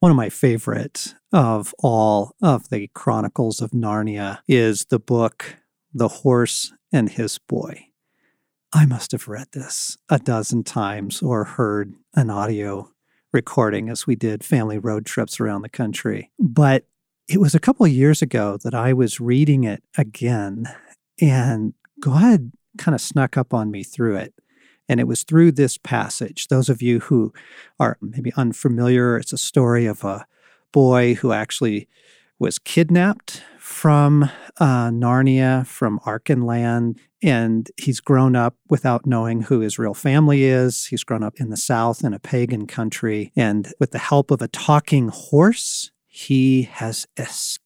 One 0.00 0.10
of 0.10 0.16
my 0.16 0.30
favorite 0.30 1.14
of 1.30 1.74
all 1.78 2.34
of 2.40 2.70
the 2.70 2.88
Chronicles 2.94 3.60
of 3.60 3.72
Narnia 3.72 4.38
is 4.48 4.86
the 4.86 4.98
book 4.98 5.56
The 5.92 6.08
Horse 6.08 6.72
and 6.90 7.10
His 7.10 7.36
Boy. 7.36 7.88
I 8.72 8.86
must 8.86 9.12
have 9.12 9.28
read 9.28 9.48
this 9.52 9.98
a 10.08 10.18
dozen 10.18 10.64
times 10.64 11.20
or 11.20 11.44
heard 11.44 11.92
an 12.14 12.30
audio 12.30 12.90
recording 13.30 13.90
as 13.90 14.06
we 14.06 14.16
did 14.16 14.42
family 14.42 14.78
road 14.78 15.04
trips 15.04 15.38
around 15.38 15.60
the 15.60 15.68
country. 15.68 16.30
But 16.38 16.86
it 17.28 17.38
was 17.38 17.54
a 17.54 17.60
couple 17.60 17.84
of 17.84 17.92
years 17.92 18.22
ago 18.22 18.56
that 18.64 18.74
I 18.74 18.94
was 18.94 19.20
reading 19.20 19.64
it 19.64 19.82
again, 19.98 20.64
and 21.20 21.74
God 22.00 22.52
kind 22.78 22.94
of 22.94 23.02
snuck 23.02 23.36
up 23.36 23.52
on 23.52 23.70
me 23.70 23.82
through 23.82 24.16
it. 24.16 24.32
And 24.90 24.98
it 24.98 25.06
was 25.06 25.22
through 25.22 25.52
this 25.52 25.78
passage. 25.78 26.48
Those 26.48 26.68
of 26.68 26.82
you 26.82 26.98
who 26.98 27.32
are 27.78 27.96
maybe 28.00 28.32
unfamiliar, 28.36 29.16
it's 29.16 29.32
a 29.32 29.38
story 29.38 29.86
of 29.86 30.02
a 30.02 30.26
boy 30.72 31.14
who 31.14 31.30
actually 31.30 31.88
was 32.40 32.58
kidnapped 32.58 33.44
from 33.60 34.24
uh, 34.58 34.90
Narnia, 34.90 35.64
from 35.64 36.00
Archenland, 36.00 36.98
and 37.22 37.70
he's 37.76 38.00
grown 38.00 38.34
up 38.34 38.56
without 38.68 39.06
knowing 39.06 39.42
who 39.42 39.60
his 39.60 39.78
real 39.78 39.94
family 39.94 40.42
is. 40.42 40.86
He's 40.86 41.04
grown 41.04 41.22
up 41.22 41.34
in 41.38 41.50
the 41.50 41.56
South 41.56 42.02
in 42.02 42.12
a 42.12 42.18
pagan 42.18 42.66
country, 42.66 43.30
and 43.36 43.72
with 43.78 43.92
the 43.92 43.98
help 43.98 44.32
of 44.32 44.42
a 44.42 44.48
talking 44.48 45.06
horse, 45.06 45.92
he 46.08 46.62
has 46.62 47.06
escaped 47.16 47.64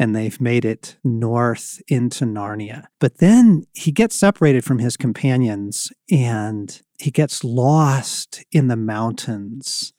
and 0.00 0.16
they've 0.16 0.40
made 0.40 0.64
it 0.64 0.96
north 1.04 1.82
into 1.86 2.24
Narnia. 2.24 2.86
But 3.00 3.18
then 3.18 3.64
he 3.74 3.92
gets 3.92 4.16
separated 4.16 4.64
from 4.64 4.78
his 4.78 4.96
companions 4.96 5.92
and 6.10 6.80
he 6.98 7.10
gets 7.10 7.44
lost 7.44 8.42
in 8.50 8.68
the 8.68 8.76
mountains 8.76 9.92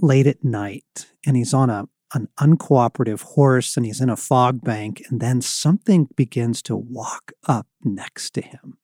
late 0.00 0.26
at 0.26 0.44
night. 0.44 1.06
And 1.26 1.34
he's 1.34 1.54
on 1.54 1.70
a, 1.70 1.88
an 2.12 2.28
uncooperative 2.38 3.22
horse 3.22 3.78
and 3.78 3.86
he's 3.86 4.02
in 4.02 4.10
a 4.10 4.16
fog 4.16 4.60
bank. 4.60 5.02
And 5.08 5.18
then 5.18 5.40
something 5.40 6.10
begins 6.14 6.60
to 6.64 6.76
walk 6.76 7.32
up 7.46 7.66
next 7.82 8.34
to 8.34 8.42
him. 8.42 8.76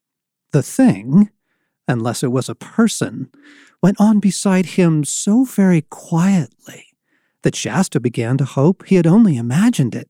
The 0.53 0.63
thing, 0.63 1.29
unless 1.87 2.23
it 2.23 2.33
was 2.33 2.49
a 2.49 2.55
person, 2.55 3.29
went 3.83 4.01
on 4.01 4.19
beside 4.19 4.65
him 4.65 5.05
so 5.05 5.45
very 5.45 5.83
quietly 5.83 6.87
that 7.43 7.55
Shasta 7.55 8.01
began 8.01 8.39
to 8.39 8.47
hope 8.47 8.87
he 8.87 8.95
had 8.95 9.07
only 9.07 9.37
imagined 9.37 9.95
it. 9.95 10.09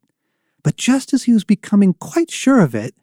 But 0.65 0.77
just 0.77 1.13
as 1.13 1.25
he 1.25 1.33
was 1.33 1.45
becoming 1.45 1.95
quite 1.95 2.33
sure 2.33 2.61
of 2.61 2.75
it, 2.75 2.97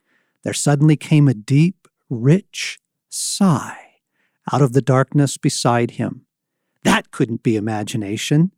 there 0.43 0.51
suddenly 0.51 0.97
came 0.97 1.29
a 1.29 1.33
deep, 1.33 1.87
rich 2.09 2.79
sigh 3.07 3.77
out 4.51 4.61
of 4.61 4.73
the 4.73 4.81
darkness 4.81 5.37
beside 5.37 5.91
him. 5.91 6.25
That 6.83 7.11
couldn't 7.11 7.43
be 7.43 7.55
imagination. 7.55 8.51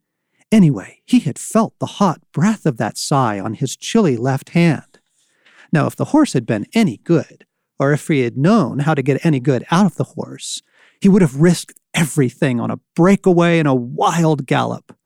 Anyway, 0.50 1.02
he 1.04 1.20
had 1.20 1.38
felt 1.38 1.78
the 1.78 1.86
hot 1.86 2.22
breath 2.32 2.64
of 2.64 2.78
that 2.78 2.96
sigh 2.96 3.38
on 3.38 3.54
his 3.54 3.76
chilly 3.76 4.16
left 4.16 4.50
hand. 4.50 4.98
Now, 5.70 5.86
if 5.86 5.94
the 5.94 6.06
horse 6.06 6.32
had 6.32 6.46
been 6.46 6.66
any 6.72 6.96
good, 6.98 7.44
or 7.78 7.92
if 7.92 8.08
he 8.08 8.20
had 8.20 8.38
known 8.38 8.80
how 8.80 8.94
to 8.94 9.02
get 9.02 9.24
any 9.26 9.40
good 9.40 9.64
out 9.70 9.84
of 9.84 9.96
the 9.96 10.04
horse, 10.04 10.62
he 11.00 11.08
would 11.08 11.22
have 11.22 11.36
risked 11.36 11.78
everything 11.92 12.60
on 12.60 12.70
a 12.70 12.80
breakaway 12.96 13.58
and 13.58 13.68
a 13.68 13.74
wild 13.74 14.46
gallop. 14.46 14.96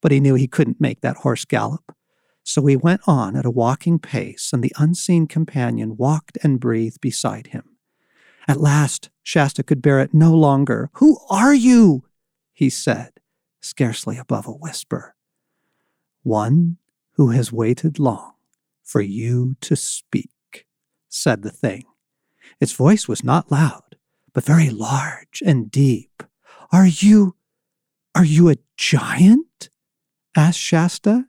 But 0.00 0.12
he 0.12 0.20
knew 0.20 0.34
he 0.34 0.48
couldn't 0.48 0.80
make 0.80 1.02
that 1.02 1.18
horse 1.18 1.44
gallop. 1.44 1.94
So 2.44 2.66
he 2.66 2.76
went 2.76 3.02
on 3.06 3.36
at 3.36 3.46
a 3.46 3.50
walking 3.50 3.98
pace, 3.98 4.50
and 4.52 4.62
the 4.62 4.72
unseen 4.78 5.26
companion 5.26 5.96
walked 5.96 6.38
and 6.42 6.60
breathed 6.60 7.00
beside 7.00 7.48
him. 7.48 7.76
At 8.48 8.60
last, 8.60 9.10
Shasta 9.22 9.62
could 9.62 9.80
bear 9.80 10.00
it 10.00 10.12
no 10.12 10.34
longer. 10.34 10.90
Who 10.94 11.18
are 11.30 11.54
you? 11.54 12.04
he 12.52 12.68
said, 12.68 13.12
scarcely 13.60 14.18
above 14.18 14.46
a 14.46 14.52
whisper. 14.52 15.14
One 16.22 16.78
who 17.12 17.30
has 17.30 17.52
waited 17.52 17.98
long 17.98 18.34
for 18.82 19.00
you 19.00 19.56
to 19.60 19.76
speak, 19.76 20.66
said 21.08 21.42
the 21.42 21.50
thing. 21.50 21.84
Its 22.60 22.72
voice 22.72 23.08
was 23.08 23.24
not 23.24 23.50
loud, 23.50 23.96
but 24.32 24.44
very 24.44 24.70
large 24.70 25.42
and 25.44 25.70
deep. 25.70 26.22
Are 26.70 26.86
you, 26.86 27.36
are 28.14 28.24
you 28.24 28.48
a 28.48 28.56
giant? 28.76 29.70
asked 30.36 30.60
Shasta. 30.60 31.26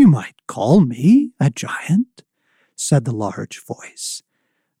You 0.00 0.08
might 0.08 0.46
call 0.46 0.80
me 0.80 1.32
a 1.38 1.50
giant, 1.50 2.22
said 2.74 3.04
the 3.04 3.12
large 3.12 3.62
voice, 3.62 4.22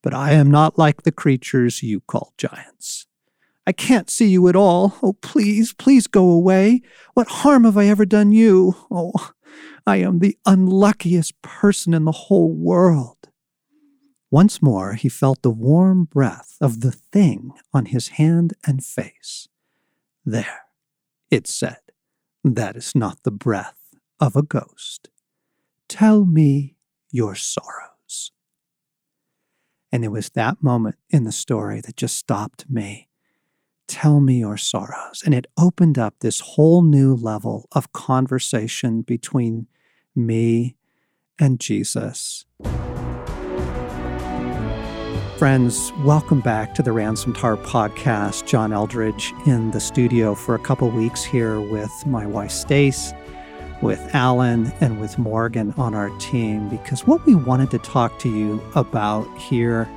but 0.00 0.14
I 0.14 0.32
am 0.32 0.50
not 0.50 0.78
like 0.78 1.02
the 1.02 1.12
creatures 1.12 1.82
you 1.82 2.00
call 2.00 2.32
giants. 2.38 3.06
I 3.66 3.72
can't 3.72 4.08
see 4.08 4.28
you 4.28 4.48
at 4.48 4.56
all. 4.56 4.96
Oh, 5.02 5.12
please, 5.12 5.74
please 5.74 6.06
go 6.06 6.30
away. 6.30 6.80
What 7.12 7.28
harm 7.28 7.64
have 7.64 7.76
I 7.76 7.88
ever 7.88 8.06
done 8.06 8.32
you? 8.32 8.74
Oh, 8.90 9.32
I 9.86 9.96
am 9.96 10.20
the 10.20 10.38
unluckiest 10.46 11.42
person 11.42 11.92
in 11.92 12.06
the 12.06 12.12
whole 12.12 12.54
world. 12.54 13.28
Once 14.30 14.62
more 14.62 14.94
he 14.94 15.10
felt 15.10 15.42
the 15.42 15.50
warm 15.50 16.04
breath 16.04 16.56
of 16.62 16.80
the 16.80 16.92
thing 16.92 17.52
on 17.74 17.84
his 17.84 18.08
hand 18.08 18.54
and 18.66 18.82
face. 18.82 19.48
There, 20.24 20.62
it 21.30 21.46
said, 21.46 21.80
that 22.42 22.74
is 22.74 22.94
not 22.94 23.22
the 23.22 23.30
breath 23.30 23.79
of 24.20 24.36
a 24.36 24.42
ghost. 24.42 25.08
Tell 25.88 26.26
me 26.26 26.76
your 27.10 27.34
sorrows. 27.34 28.32
And 29.90 30.04
it 30.04 30.08
was 30.08 30.30
that 30.30 30.62
moment 30.62 30.96
in 31.08 31.24
the 31.24 31.32
story 31.32 31.80
that 31.80 31.96
just 31.96 32.16
stopped 32.16 32.68
me. 32.68 33.08
Tell 33.88 34.20
me 34.20 34.38
your 34.38 34.58
sorrows. 34.58 35.22
And 35.24 35.34
it 35.34 35.46
opened 35.58 35.98
up 35.98 36.14
this 36.20 36.40
whole 36.40 36.82
new 36.82 37.14
level 37.14 37.66
of 37.72 37.92
conversation 37.92 39.02
between 39.02 39.66
me 40.14 40.76
and 41.40 41.58
Jesus. 41.58 42.44
Friends, 45.38 45.90
welcome 46.04 46.42
back 46.42 46.74
to 46.74 46.82
the 46.82 46.92
Ransomed 46.92 47.38
Heart 47.38 47.62
podcast. 47.62 48.46
John 48.46 48.72
Eldredge 48.72 49.32
in 49.46 49.70
the 49.70 49.80
studio 49.80 50.34
for 50.34 50.54
a 50.54 50.58
couple 50.58 50.90
weeks 50.90 51.24
here 51.24 51.58
with 51.58 51.90
my 52.04 52.26
wife 52.26 52.50
Stace 52.50 53.14
with 53.82 54.14
Alan 54.14 54.72
and 54.80 55.00
with 55.00 55.18
Morgan 55.18 55.72
on 55.76 55.94
our 55.94 56.10
team 56.18 56.68
because 56.68 57.06
what 57.06 57.24
we 57.26 57.34
wanted 57.34 57.70
to 57.70 57.78
talk 57.78 58.18
to 58.20 58.28
you 58.28 58.62
about 58.74 59.26
here 59.38 59.88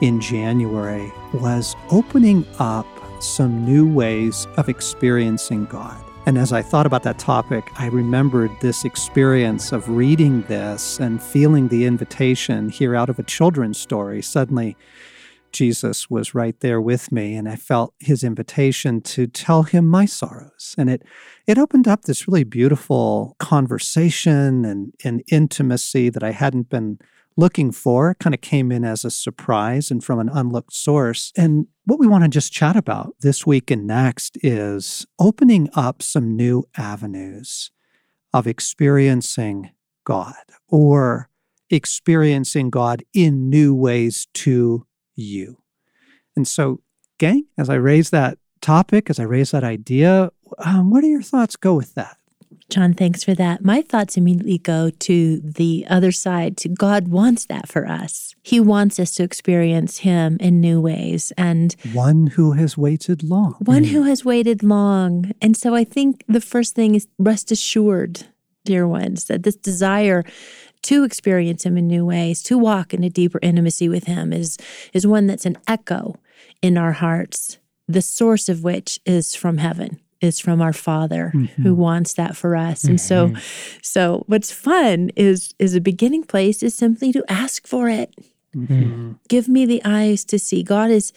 in 0.00 0.20
January 0.20 1.12
was 1.32 1.74
opening 1.90 2.46
up 2.58 2.86
some 3.22 3.64
new 3.64 3.90
ways 3.90 4.46
of 4.56 4.68
experiencing 4.68 5.64
God. 5.66 5.96
And 6.26 6.38
as 6.38 6.52
I 6.52 6.62
thought 6.62 6.86
about 6.86 7.02
that 7.02 7.18
topic, 7.18 7.70
I 7.78 7.86
remembered 7.86 8.50
this 8.60 8.84
experience 8.84 9.72
of 9.72 9.88
reading 9.88 10.42
this 10.42 10.98
and 10.98 11.22
feeling 11.22 11.68
the 11.68 11.84
invitation 11.84 12.70
here 12.70 12.94
out 12.94 13.10
of 13.10 13.18
a 13.18 13.22
children's 13.22 13.78
story. 13.78 14.22
Suddenly, 14.22 14.76
Jesus 15.54 16.10
was 16.10 16.34
right 16.34 16.58
there 16.60 16.80
with 16.80 17.10
me, 17.10 17.34
and 17.34 17.48
I 17.48 17.56
felt 17.56 17.94
his 17.98 18.22
invitation 18.22 19.00
to 19.02 19.26
tell 19.26 19.62
him 19.62 19.86
my 19.86 20.04
sorrows. 20.04 20.74
And 20.76 20.90
it 20.90 21.02
it 21.46 21.58
opened 21.58 21.88
up 21.88 22.02
this 22.02 22.28
really 22.28 22.44
beautiful 22.44 23.36
conversation 23.38 24.64
and, 24.64 24.92
and 25.04 25.22
intimacy 25.30 26.10
that 26.10 26.22
I 26.22 26.32
hadn't 26.32 26.68
been 26.68 26.98
looking 27.36 27.72
for. 27.72 28.10
It 28.10 28.18
kind 28.18 28.34
of 28.34 28.40
came 28.40 28.70
in 28.70 28.84
as 28.84 29.04
a 29.04 29.10
surprise 29.10 29.90
and 29.90 30.02
from 30.02 30.18
an 30.18 30.28
unlooked 30.28 30.72
source. 30.72 31.32
And 31.36 31.66
what 31.84 31.98
we 31.98 32.06
want 32.06 32.24
to 32.24 32.30
just 32.30 32.52
chat 32.52 32.76
about 32.76 33.14
this 33.20 33.46
week 33.46 33.70
and 33.70 33.86
next 33.86 34.38
is 34.42 35.06
opening 35.18 35.68
up 35.74 36.02
some 36.02 36.36
new 36.36 36.64
avenues 36.76 37.70
of 38.32 38.46
experiencing 38.46 39.70
God 40.04 40.34
or 40.68 41.28
experiencing 41.70 42.70
God 42.70 43.04
in 43.12 43.48
new 43.50 43.74
ways 43.74 44.26
to 44.34 44.86
you. 45.14 45.58
And 46.36 46.46
so, 46.46 46.80
gang, 47.18 47.46
as 47.56 47.70
I 47.70 47.74
raise 47.74 48.10
that 48.10 48.38
topic, 48.60 49.10
as 49.10 49.20
I 49.20 49.24
raise 49.24 49.50
that 49.52 49.64
idea, 49.64 50.30
um, 50.58 50.90
what 50.90 51.04
are 51.04 51.08
your 51.08 51.22
thoughts 51.22 51.56
go 51.56 51.74
with 51.74 51.94
that? 51.94 52.16
John, 52.70 52.94
thanks 52.94 53.22
for 53.22 53.34
that. 53.34 53.62
My 53.62 53.82
thoughts 53.82 54.16
immediately 54.16 54.58
go 54.58 54.90
to 54.90 55.40
the 55.40 55.86
other 55.88 56.10
side. 56.10 56.56
To 56.58 56.68
God 56.68 57.08
wants 57.08 57.46
that 57.46 57.68
for 57.68 57.86
us. 57.86 58.34
He 58.42 58.58
wants 58.58 58.98
us 58.98 59.12
to 59.16 59.22
experience 59.22 59.98
Him 59.98 60.38
in 60.40 60.60
new 60.60 60.80
ways. 60.80 61.32
And 61.36 61.76
one 61.92 62.28
who 62.28 62.52
has 62.52 62.76
waited 62.78 63.22
long. 63.22 63.54
One 63.60 63.84
who 63.84 64.02
has 64.04 64.24
waited 64.24 64.62
long. 64.62 65.32
And 65.42 65.56
so 65.56 65.74
I 65.74 65.84
think 65.84 66.24
the 66.26 66.40
first 66.40 66.74
thing 66.74 66.94
is 66.94 67.06
rest 67.18 67.52
assured, 67.52 68.26
dear 68.64 68.88
ones, 68.88 69.26
that 69.26 69.42
this 69.42 69.56
desire 69.56 70.24
to 70.84 71.04
experience 71.04 71.64
him 71.64 71.76
in 71.76 71.86
new 71.86 72.04
ways, 72.04 72.42
to 72.44 72.58
walk 72.58 72.94
in 72.94 73.04
a 73.04 73.10
deeper 73.10 73.38
intimacy 73.42 73.88
with 73.88 74.04
him 74.04 74.32
is 74.32 74.56
is 74.92 75.06
one 75.06 75.26
that's 75.26 75.46
an 75.46 75.58
echo 75.66 76.16
in 76.62 76.78
our 76.78 76.92
hearts, 76.92 77.58
the 77.88 78.02
source 78.02 78.48
of 78.48 78.62
which 78.62 79.00
is 79.04 79.34
from 79.34 79.58
heaven 79.58 80.00
is 80.20 80.40
from 80.40 80.62
our 80.62 80.72
father 80.72 81.32
mm-hmm. 81.34 81.62
who 81.62 81.74
wants 81.74 82.14
that 82.14 82.34
for 82.34 82.56
us 82.56 82.82
mm-hmm. 82.82 82.90
and 82.90 83.00
so 83.00 83.28
mm-hmm. 83.28 83.78
so 83.82 84.24
what's 84.26 84.50
fun 84.50 85.10
is 85.16 85.52
is 85.58 85.74
a 85.74 85.80
beginning 85.80 86.22
place 86.22 86.62
is 86.62 86.74
simply 86.74 87.12
to 87.12 87.22
ask 87.28 87.66
for 87.66 87.90
it 87.90 88.14
mm-hmm. 88.56 89.12
give 89.28 89.48
me 89.48 89.66
the 89.66 89.82
eyes 89.84 90.24
to 90.24 90.38
see 90.38 90.62
god 90.62 90.90
is 90.90 91.12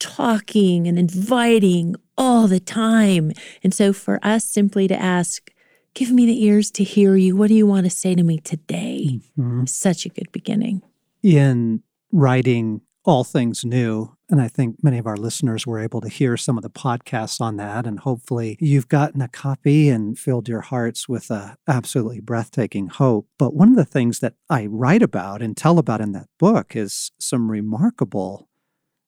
talking 0.00 0.88
and 0.88 0.98
inviting 0.98 1.94
all 2.18 2.48
the 2.48 2.58
time. 2.58 3.32
And 3.62 3.72
so 3.72 3.92
for 3.92 4.18
us 4.22 4.44
simply 4.44 4.88
to 4.88 5.00
ask, 5.00 5.52
give 5.94 6.10
me 6.10 6.26
the 6.26 6.44
ears 6.44 6.70
to 6.72 6.84
hear 6.84 7.16
you. 7.16 7.36
What 7.36 7.48
do 7.48 7.54
you 7.54 7.66
want 7.66 7.84
to 7.84 7.90
say 7.90 8.14
to 8.14 8.22
me 8.22 8.38
today? 8.38 9.20
Mhm. 9.38 9.68
Such 9.68 10.06
a 10.06 10.08
good 10.08 10.30
beginning. 10.32 10.82
in 11.22 11.82
writing 12.10 12.80
all 13.04 13.24
things 13.24 13.62
new. 13.62 14.08
And 14.30 14.40
I 14.40 14.48
think 14.48 14.82
many 14.82 14.96
of 14.98 15.06
our 15.06 15.16
listeners 15.18 15.66
were 15.66 15.78
able 15.78 16.00
to 16.00 16.08
hear 16.08 16.36
some 16.38 16.56
of 16.56 16.62
the 16.62 16.70
podcasts 16.70 17.40
on 17.42 17.56
that. 17.56 17.86
And 17.86 17.98
hopefully 17.98 18.56
you've 18.58 18.88
gotten 18.88 19.20
a 19.20 19.28
copy 19.28 19.90
and 19.90 20.18
filled 20.18 20.48
your 20.48 20.62
hearts 20.62 21.08
with 21.10 21.30
a 21.30 21.56
absolutely 21.68 22.20
breathtaking 22.20 22.86
hope. 22.88 23.28
But 23.38 23.54
one 23.54 23.68
of 23.68 23.76
the 23.76 23.84
things 23.84 24.20
that 24.20 24.34
I 24.48 24.64
write 24.64 25.02
about 25.02 25.42
and 25.42 25.54
tell 25.56 25.78
about 25.78 26.00
in 26.00 26.12
that 26.12 26.28
book 26.38 26.74
is 26.74 27.10
some 27.18 27.50
remarkable 27.50 28.48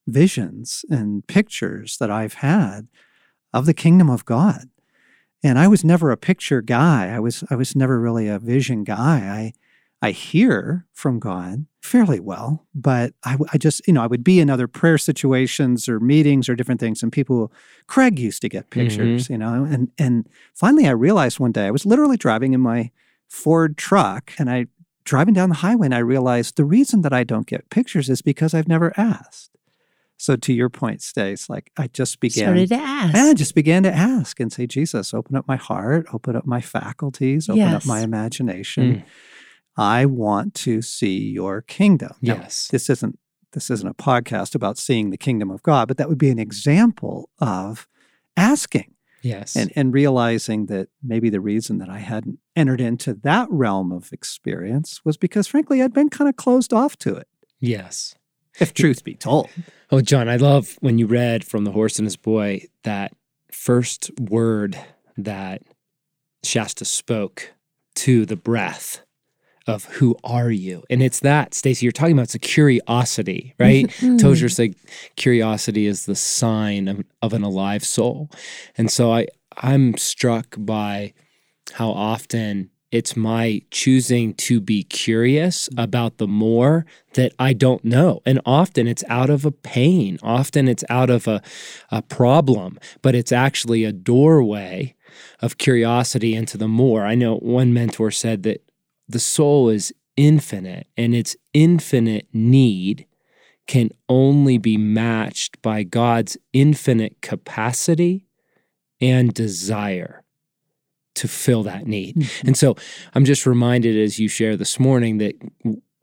visions 0.06 0.84
and 0.90 1.26
pictures 1.26 1.96
that 1.98 2.10
I've 2.10 2.34
had 2.34 2.88
of 3.54 3.64
the 3.66 3.74
kingdom 3.74 4.10
of 4.10 4.24
God. 4.24 4.68
And 5.42 5.58
I 5.58 5.68
was 5.68 5.84
never 5.84 6.10
a 6.10 6.16
picture 6.16 6.62
guy. 6.62 7.08
I 7.08 7.18
was 7.18 7.44
I 7.50 7.56
was 7.56 7.74
never 7.74 8.00
really 8.00 8.28
a 8.28 8.38
vision 8.38 8.84
guy. 8.84 9.18
I 9.18 9.52
I 10.02 10.10
hear 10.10 10.84
from 10.92 11.20
God 11.20 11.66
fairly 11.80 12.18
well, 12.18 12.66
but 12.74 13.14
I, 13.24 13.36
I 13.52 13.58
just, 13.58 13.86
you 13.86 13.92
know, 13.92 14.02
I 14.02 14.08
would 14.08 14.24
be 14.24 14.40
in 14.40 14.50
other 14.50 14.66
prayer 14.66 14.98
situations 14.98 15.88
or 15.88 16.00
meetings 16.00 16.48
or 16.48 16.56
different 16.56 16.80
things, 16.80 17.02
and 17.02 17.12
people, 17.12 17.52
Craig 17.86 18.18
used 18.18 18.42
to 18.42 18.48
get 18.48 18.68
mm-hmm. 18.68 18.80
pictures, 18.80 19.30
you 19.30 19.38
know, 19.38 19.64
and 19.64 19.90
and 19.98 20.28
finally 20.54 20.88
I 20.88 20.92
realized 20.92 21.38
one 21.38 21.52
day 21.52 21.66
I 21.66 21.70
was 21.70 21.86
literally 21.86 22.16
driving 22.16 22.52
in 22.52 22.60
my 22.60 22.90
Ford 23.28 23.76
truck, 23.76 24.32
and 24.38 24.50
I 24.50 24.66
driving 25.04 25.34
down 25.34 25.48
the 25.48 25.56
highway, 25.56 25.86
and 25.86 25.94
I 25.94 25.98
realized 25.98 26.56
the 26.56 26.64
reason 26.64 27.02
that 27.02 27.12
I 27.12 27.22
don't 27.22 27.46
get 27.46 27.70
pictures 27.70 28.10
is 28.10 28.22
because 28.22 28.54
I've 28.54 28.68
never 28.68 28.92
asked. 28.96 29.50
So 30.22 30.36
to 30.36 30.52
your 30.52 30.68
point, 30.68 31.02
Stace, 31.02 31.50
like 31.50 31.72
I 31.76 31.88
just 31.88 32.20
began 32.20 32.44
Started 32.44 32.68
to 32.68 32.76
ask. 32.76 33.12
and 33.16 33.26
I 33.26 33.34
just 33.34 33.56
began 33.56 33.82
to 33.82 33.92
ask 33.92 34.38
and 34.38 34.52
say, 34.52 34.68
Jesus, 34.68 35.12
open 35.12 35.34
up 35.34 35.48
my 35.48 35.56
heart, 35.56 36.06
open 36.12 36.36
up 36.36 36.46
my 36.46 36.60
faculties, 36.60 37.48
open 37.48 37.60
up 37.74 37.84
my 37.84 38.02
imagination. 38.02 38.94
Mm. 38.98 39.04
I 39.76 40.06
want 40.06 40.54
to 40.54 40.80
see 40.80 41.18
your 41.18 41.60
kingdom. 41.62 42.12
Now, 42.22 42.34
Yes. 42.34 42.68
this 42.68 42.88
isn't 42.88 43.18
this 43.52 43.68
isn't 43.68 43.88
a 43.88 43.94
podcast 43.94 44.54
about 44.54 44.78
seeing 44.78 45.10
the 45.10 45.16
kingdom 45.18 45.50
of 45.50 45.60
God, 45.64 45.88
but 45.88 45.96
that 45.96 46.08
would 46.08 46.18
be 46.18 46.30
an 46.30 46.38
example 46.38 47.28
of 47.40 47.88
asking 48.36 48.94
Yes. 49.22 49.56
and, 49.56 49.72
and 49.74 49.92
realizing 49.92 50.66
that 50.66 50.88
maybe 51.02 51.30
the 51.30 51.40
reason 51.40 51.78
that 51.78 51.88
I 51.90 51.98
hadn't 51.98 52.38
entered 52.54 52.80
into 52.80 53.12
that 53.24 53.48
realm 53.50 53.90
of 53.90 54.12
experience 54.12 55.00
was 55.04 55.16
because 55.16 55.48
frankly 55.48 55.82
I'd 55.82 55.92
been 55.92 56.10
kind 56.10 56.28
of 56.28 56.36
closed 56.36 56.72
off 56.72 56.96
to 56.98 57.16
it, 57.16 57.26
yes. 57.58 58.14
if 58.60 58.72
truth 58.72 59.02
be 59.02 59.14
told. 59.16 59.48
Oh, 59.94 60.00
John, 60.00 60.26
I 60.26 60.36
love 60.36 60.78
when 60.80 60.96
you 60.96 61.06
read 61.06 61.44
from 61.44 61.64
The 61.64 61.70
Horse 61.70 61.98
and 61.98 62.06
His 62.06 62.16
Boy 62.16 62.64
that 62.82 63.12
first 63.52 64.10
word 64.18 64.78
that 65.18 65.60
Shasta 66.42 66.86
spoke 66.86 67.52
to 67.96 68.24
the 68.24 68.34
breath 68.36 69.02
of 69.66 69.84
who 69.84 70.16
are 70.24 70.50
you? 70.50 70.82
And 70.88 71.02
it's 71.02 71.20
that, 71.20 71.50
Stasi, 71.50 71.82
you're 71.82 71.92
talking 71.92 72.14
about 72.14 72.22
it's 72.22 72.34
a 72.34 72.38
curiosity, 72.38 73.54
right? 73.60 73.86
Mhm. 73.86 74.18
Tozer 74.18 74.48
said 74.48 74.76
curiosity 75.16 75.86
is 75.86 76.06
the 76.06 76.16
sign 76.16 76.88
of, 76.88 77.04
of 77.20 77.34
an 77.34 77.42
alive 77.42 77.84
soul. 77.84 78.30
And 78.78 78.90
so 78.90 79.12
I 79.12 79.26
I'm 79.58 79.98
struck 79.98 80.56
by 80.58 81.12
how 81.74 81.90
often 81.90 82.70
it's 82.92 83.16
my 83.16 83.62
choosing 83.70 84.34
to 84.34 84.60
be 84.60 84.84
curious 84.84 85.68
about 85.78 86.18
the 86.18 86.28
more 86.28 86.84
that 87.14 87.32
I 87.38 87.54
don't 87.54 87.82
know. 87.84 88.20
And 88.26 88.38
often 88.44 88.86
it's 88.86 89.02
out 89.08 89.30
of 89.30 89.46
a 89.46 89.50
pain, 89.50 90.18
often 90.22 90.68
it's 90.68 90.84
out 90.90 91.08
of 91.08 91.26
a, 91.26 91.42
a 91.90 92.02
problem, 92.02 92.78
but 93.00 93.14
it's 93.14 93.32
actually 93.32 93.84
a 93.84 93.92
doorway 93.92 94.94
of 95.40 95.56
curiosity 95.56 96.34
into 96.34 96.58
the 96.58 96.68
more. 96.68 97.06
I 97.06 97.14
know 97.14 97.36
one 97.38 97.72
mentor 97.72 98.10
said 98.10 98.42
that 98.42 98.62
the 99.08 99.18
soul 99.18 99.70
is 99.70 99.94
infinite 100.16 100.86
and 100.94 101.14
its 101.14 101.34
infinite 101.54 102.28
need 102.34 103.06
can 103.66 103.90
only 104.08 104.58
be 104.58 104.76
matched 104.76 105.60
by 105.62 105.82
God's 105.82 106.36
infinite 106.52 107.22
capacity 107.22 108.26
and 109.00 109.32
desire 109.32 110.21
to 111.14 111.28
fill 111.28 111.62
that 111.64 111.86
need. 111.86 112.28
And 112.44 112.56
so 112.56 112.76
I'm 113.14 113.24
just 113.24 113.46
reminded 113.46 113.96
as 113.96 114.18
you 114.18 114.28
share 114.28 114.56
this 114.56 114.78
morning 114.80 115.18
that 115.18 115.34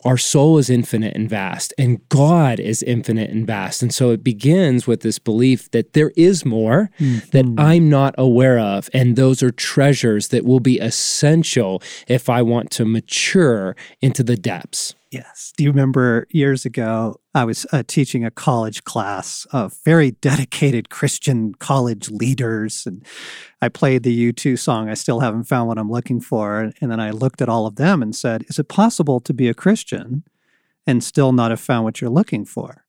our 0.06 0.18
soul 0.18 0.58
is 0.58 0.70
infinite 0.70 1.14
and 1.14 1.30
vast, 1.30 1.74
and 1.78 2.00
God 2.08 2.58
is 2.58 2.82
infinite 2.84 3.32
and 3.32 3.46
vast. 3.46 3.82
And 3.82 3.94
so 3.94 4.12
it 4.12 4.24
begins 4.24 4.88
with 4.88 5.02
this 5.02 5.20
belief 5.20 5.70
that 5.72 5.92
there 5.92 6.14
is 6.16 6.46
more 6.46 6.90
that 7.32 7.46
Mhm. 7.46 7.60
I'm 7.60 7.90
not 7.90 8.16
aware 8.18 8.60
of. 8.60 8.90
And 8.94 9.18
those 9.18 9.44
are 9.44 9.52
treasures 9.52 10.30
that 10.30 10.46
will 10.46 10.62
be 10.62 10.80
essential 10.80 11.82
if 12.08 12.30
I 12.30 12.42
want 12.42 12.72
to 12.72 12.86
mature 12.86 13.76
into 14.02 14.24
the 14.24 14.38
depths. 14.38 14.96
Yes. 15.12 15.54
Do 15.58 15.64
you 15.64 15.72
remember 15.72 16.28
years 16.30 16.66
ago, 16.66 17.20
I 17.34 17.44
was 17.44 17.66
uh, 17.72 17.82
teaching 17.88 18.24
a 18.24 18.30
college 18.30 18.84
class 18.84 19.48
of 19.52 19.76
very 19.84 20.12
dedicated 20.12 20.90
Christian 20.90 21.56
college 21.56 22.12
leaders. 22.12 22.86
And 22.86 23.04
I 23.60 23.70
played 23.70 24.04
the 24.04 24.32
U2 24.32 24.60
song, 24.60 24.88
I 24.88 24.94
Still 24.94 25.22
Haven't 25.22 25.46
Found 25.46 25.68
What 25.68 25.80
I'm 25.80 25.90
Looking 25.90 26.22
For. 26.22 26.72
And 26.80 26.92
then 26.92 27.00
I 27.00 27.10
looked 27.10 27.42
at 27.42 27.50
all 27.50 27.66
of 27.66 27.76
them 27.76 28.04
and 28.04 28.16
said, 28.16 28.44
Is 28.50 28.60
it 28.60 28.68
possible 28.68 29.20
to 29.22 29.34
be 29.34 29.48
a 29.48 29.56
Christian 29.56 30.24
and 30.86 31.04
still 31.04 31.32
not 31.32 31.50
have 31.50 31.60
found 31.60 31.86
what 31.86 32.02
you're 32.02 32.10
looking 32.12 32.46
for? 32.46 32.86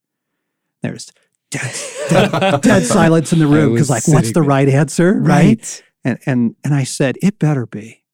There's 0.82 1.10
dead, 1.50 1.74
dead, 2.10 2.60
dead 2.62 2.84
silence 2.84 3.32
in 3.32 3.38
the 3.38 3.46
room 3.46 3.72
because, 3.72 3.88
like, 3.88 4.06
what's 4.06 4.32
the 4.32 4.42
right 4.42 4.68
answer? 4.68 5.14
Right. 5.14 5.82
And, 6.04 6.18
and, 6.26 6.56
and 6.64 6.74
I 6.74 6.84
said, 6.84 7.16
It 7.22 7.38
better 7.38 7.64
be. 7.64 8.04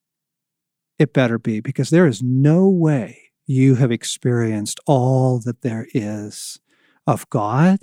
It 0.97 1.13
better 1.13 1.41
be 1.41 1.59
because 1.61 1.91
there 1.91 2.07
is 2.07 2.23
no 2.23 2.69
way 2.69 3.26
you 3.47 3.77
have 3.77 3.93
experienced 3.93 4.81
all 4.87 5.39
that 5.41 5.63
there 5.63 5.87
is 5.95 6.61
of 7.07 7.29
God 7.31 7.79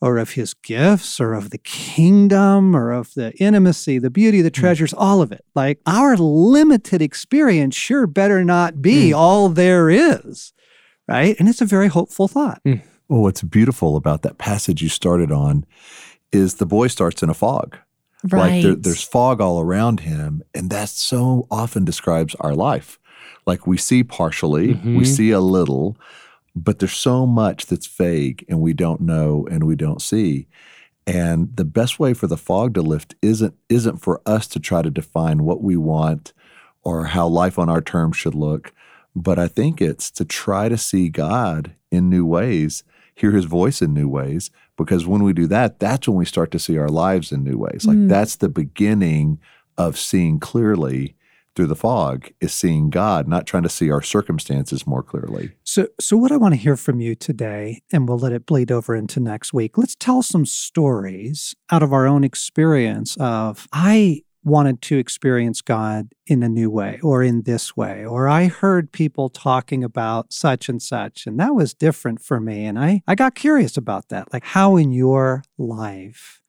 or 0.00 0.18
of 0.18 0.32
his 0.32 0.52
gifts 0.54 1.20
or 1.20 1.32
of 1.32 1.50
the 1.50 1.58
kingdom 1.58 2.76
or 2.76 2.92
of 2.92 3.14
the 3.14 3.32
intimacy, 3.38 3.98
the 3.98 4.10
beauty, 4.10 4.42
the 4.42 4.48
hmm. 4.48 4.60
treasures, 4.60 4.92
all 4.92 5.22
of 5.22 5.32
it. 5.32 5.44
Like 5.54 5.80
our 5.86 6.16
limited 6.16 7.00
experience 7.00 7.74
sure 7.74 8.06
better 8.06 8.44
not 8.44 8.82
be 8.82 9.10
hmm. 9.10 9.16
all 9.16 9.48
there 9.48 9.88
is. 9.90 10.52
Right. 11.08 11.36
And 11.38 11.48
it's 11.48 11.60
a 11.60 11.66
very 11.66 11.88
hopeful 11.88 12.28
thought. 12.28 12.60
Hmm. 12.64 12.74
Well, 13.08 13.22
what's 13.22 13.42
beautiful 13.42 13.96
about 13.96 14.22
that 14.22 14.38
passage 14.38 14.82
you 14.82 14.88
started 14.88 15.30
on 15.30 15.64
is 16.32 16.54
the 16.54 16.66
boy 16.66 16.88
starts 16.88 17.22
in 17.22 17.30
a 17.30 17.34
fog. 17.34 17.76
Right. 18.24 18.40
Like 18.40 18.62
there, 18.62 18.74
there's 18.74 19.02
fog 19.02 19.40
all 19.40 19.60
around 19.60 20.00
him. 20.00 20.42
And 20.52 20.70
that 20.70 20.88
so 20.88 21.46
often 21.50 21.84
describes 21.84 22.34
our 22.40 22.54
life. 22.54 22.98
Like 23.46 23.66
we 23.66 23.76
see 23.76 24.02
partially, 24.02 24.74
we 24.74 25.02
Mhm. 25.04 25.06
see 25.06 25.30
a 25.30 25.40
little, 25.40 25.96
but 26.54 26.78
there's 26.78 26.92
so 26.92 27.26
much 27.26 27.66
that's 27.66 27.86
vague 27.86 28.44
and 28.48 28.60
we 28.60 28.72
don't 28.74 29.00
know 29.00 29.46
and 29.50 29.64
we 29.64 29.76
don't 29.76 30.02
see. 30.02 30.48
And 31.06 31.50
the 31.56 31.64
best 31.64 32.00
way 32.00 32.12
for 32.14 32.26
the 32.26 32.36
fog 32.36 32.74
to 32.74 32.82
lift 32.82 33.14
isn't 33.22 33.54
isn't 33.68 33.98
for 33.98 34.20
us 34.26 34.48
to 34.48 34.58
try 34.58 34.82
to 34.82 34.90
define 34.90 35.44
what 35.44 35.62
we 35.62 35.76
want 35.76 36.32
or 36.82 37.04
how 37.06 37.28
life 37.28 37.58
on 37.58 37.68
our 37.68 37.80
terms 37.80 38.16
should 38.16 38.34
look, 38.34 38.72
but 39.14 39.38
I 39.38 39.46
think 39.48 39.80
it's 39.80 40.10
to 40.12 40.24
try 40.24 40.68
to 40.68 40.76
see 40.76 41.08
God 41.08 41.72
in 41.92 42.08
new 42.10 42.24
ways, 42.26 42.82
hear 43.14 43.30
his 43.32 43.44
voice 43.44 43.80
in 43.82 43.92
new 43.94 44.08
ways, 44.08 44.50
because 44.76 45.06
when 45.06 45.22
we 45.22 45.32
do 45.32 45.46
that, 45.48 45.78
that's 45.78 46.06
when 46.08 46.16
we 46.16 46.24
start 46.24 46.50
to 46.52 46.58
see 46.58 46.76
our 46.78 46.88
lives 46.88 47.30
in 47.32 47.42
new 47.44 47.56
ways. 47.58 47.86
Like 47.86 47.96
Mm. 47.98 48.08
that's 48.08 48.36
the 48.36 48.48
beginning 48.48 49.38
of 49.78 49.96
seeing 49.98 50.38
clearly 50.40 51.14
through 51.56 51.66
the 51.66 51.74
fog 51.74 52.30
is 52.40 52.52
seeing 52.52 52.90
God, 52.90 53.26
not 53.26 53.46
trying 53.46 53.62
to 53.64 53.68
see 53.68 53.90
our 53.90 54.02
circumstances 54.02 54.86
more 54.86 55.02
clearly. 55.02 55.52
So, 55.64 55.88
so 55.98 56.16
what 56.16 56.30
I 56.30 56.36
want 56.36 56.54
to 56.54 56.60
hear 56.60 56.76
from 56.76 57.00
you 57.00 57.14
today, 57.14 57.82
and 57.90 58.06
we'll 58.06 58.18
let 58.18 58.32
it 58.32 58.46
bleed 58.46 58.70
over 58.70 58.94
into 58.94 59.18
next 59.18 59.52
week. 59.52 59.78
Let's 59.78 59.96
tell 59.96 60.22
some 60.22 60.46
stories 60.46 61.54
out 61.70 61.82
of 61.82 61.92
our 61.92 62.06
own 62.06 62.22
experience 62.22 63.16
of 63.18 63.66
I 63.72 64.22
wanted 64.44 64.80
to 64.80 64.96
experience 64.96 65.60
God 65.60 66.12
in 66.26 66.44
a 66.44 66.48
new 66.48 66.70
way 66.70 67.00
or 67.02 67.22
in 67.24 67.42
this 67.42 67.76
way, 67.76 68.04
or 68.06 68.28
I 68.28 68.46
heard 68.46 68.92
people 68.92 69.28
talking 69.28 69.82
about 69.82 70.32
such 70.32 70.68
and 70.68 70.80
such, 70.80 71.26
and 71.26 71.40
that 71.40 71.54
was 71.54 71.74
different 71.74 72.22
for 72.22 72.38
me. 72.38 72.64
And 72.64 72.78
I, 72.78 73.02
I 73.08 73.16
got 73.16 73.34
curious 73.34 73.76
about 73.76 74.08
that. 74.10 74.32
Like, 74.32 74.44
how 74.44 74.76
in 74.76 74.92
your 74.92 75.42
life 75.58 76.40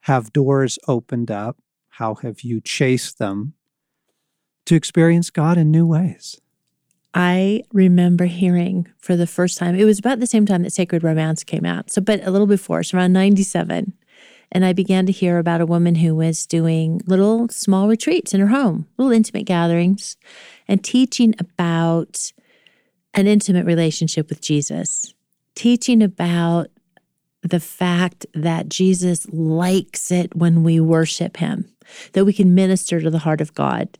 have 0.00 0.32
doors 0.32 0.78
opened 0.88 1.30
up? 1.30 1.58
How 1.90 2.16
have 2.16 2.40
you 2.40 2.60
chased 2.60 3.18
them 3.18 3.54
to 4.66 4.74
experience 4.74 5.30
God 5.30 5.58
in 5.58 5.70
new 5.70 5.86
ways? 5.86 6.40
I 7.14 7.62
remember 7.72 8.26
hearing 8.26 8.88
for 8.98 9.16
the 9.16 9.26
first 9.26 9.56
time, 9.56 9.74
it 9.74 9.84
was 9.84 9.98
about 9.98 10.20
the 10.20 10.26
same 10.26 10.44
time 10.44 10.62
that 10.62 10.72
Sacred 10.72 11.02
Romance 11.02 11.42
came 11.44 11.64
out. 11.64 11.90
So, 11.90 12.02
but 12.02 12.22
a 12.26 12.30
little 12.30 12.46
before, 12.46 12.82
so 12.82 12.98
around 12.98 13.14
97. 13.14 13.94
And 14.52 14.64
I 14.64 14.72
began 14.72 15.06
to 15.06 15.12
hear 15.12 15.38
about 15.38 15.60
a 15.60 15.66
woman 15.66 15.96
who 15.96 16.14
was 16.14 16.46
doing 16.46 17.00
little 17.06 17.48
small 17.48 17.88
retreats 17.88 18.34
in 18.34 18.40
her 18.40 18.48
home, 18.48 18.86
little 18.98 19.12
intimate 19.12 19.44
gatherings, 19.44 20.16
and 20.68 20.84
teaching 20.84 21.34
about 21.38 22.32
an 23.14 23.26
intimate 23.26 23.64
relationship 23.64 24.28
with 24.28 24.40
Jesus, 24.40 25.14
teaching 25.54 26.02
about 26.02 26.68
the 27.42 27.60
fact 27.60 28.26
that 28.34 28.68
Jesus 28.68 29.26
likes 29.32 30.10
it 30.10 30.34
when 30.36 30.62
we 30.62 30.80
worship 30.80 31.38
him, 31.38 31.70
that 32.12 32.24
we 32.24 32.32
can 32.32 32.54
minister 32.54 33.00
to 33.00 33.10
the 33.10 33.20
heart 33.20 33.40
of 33.40 33.54
God. 33.54 33.98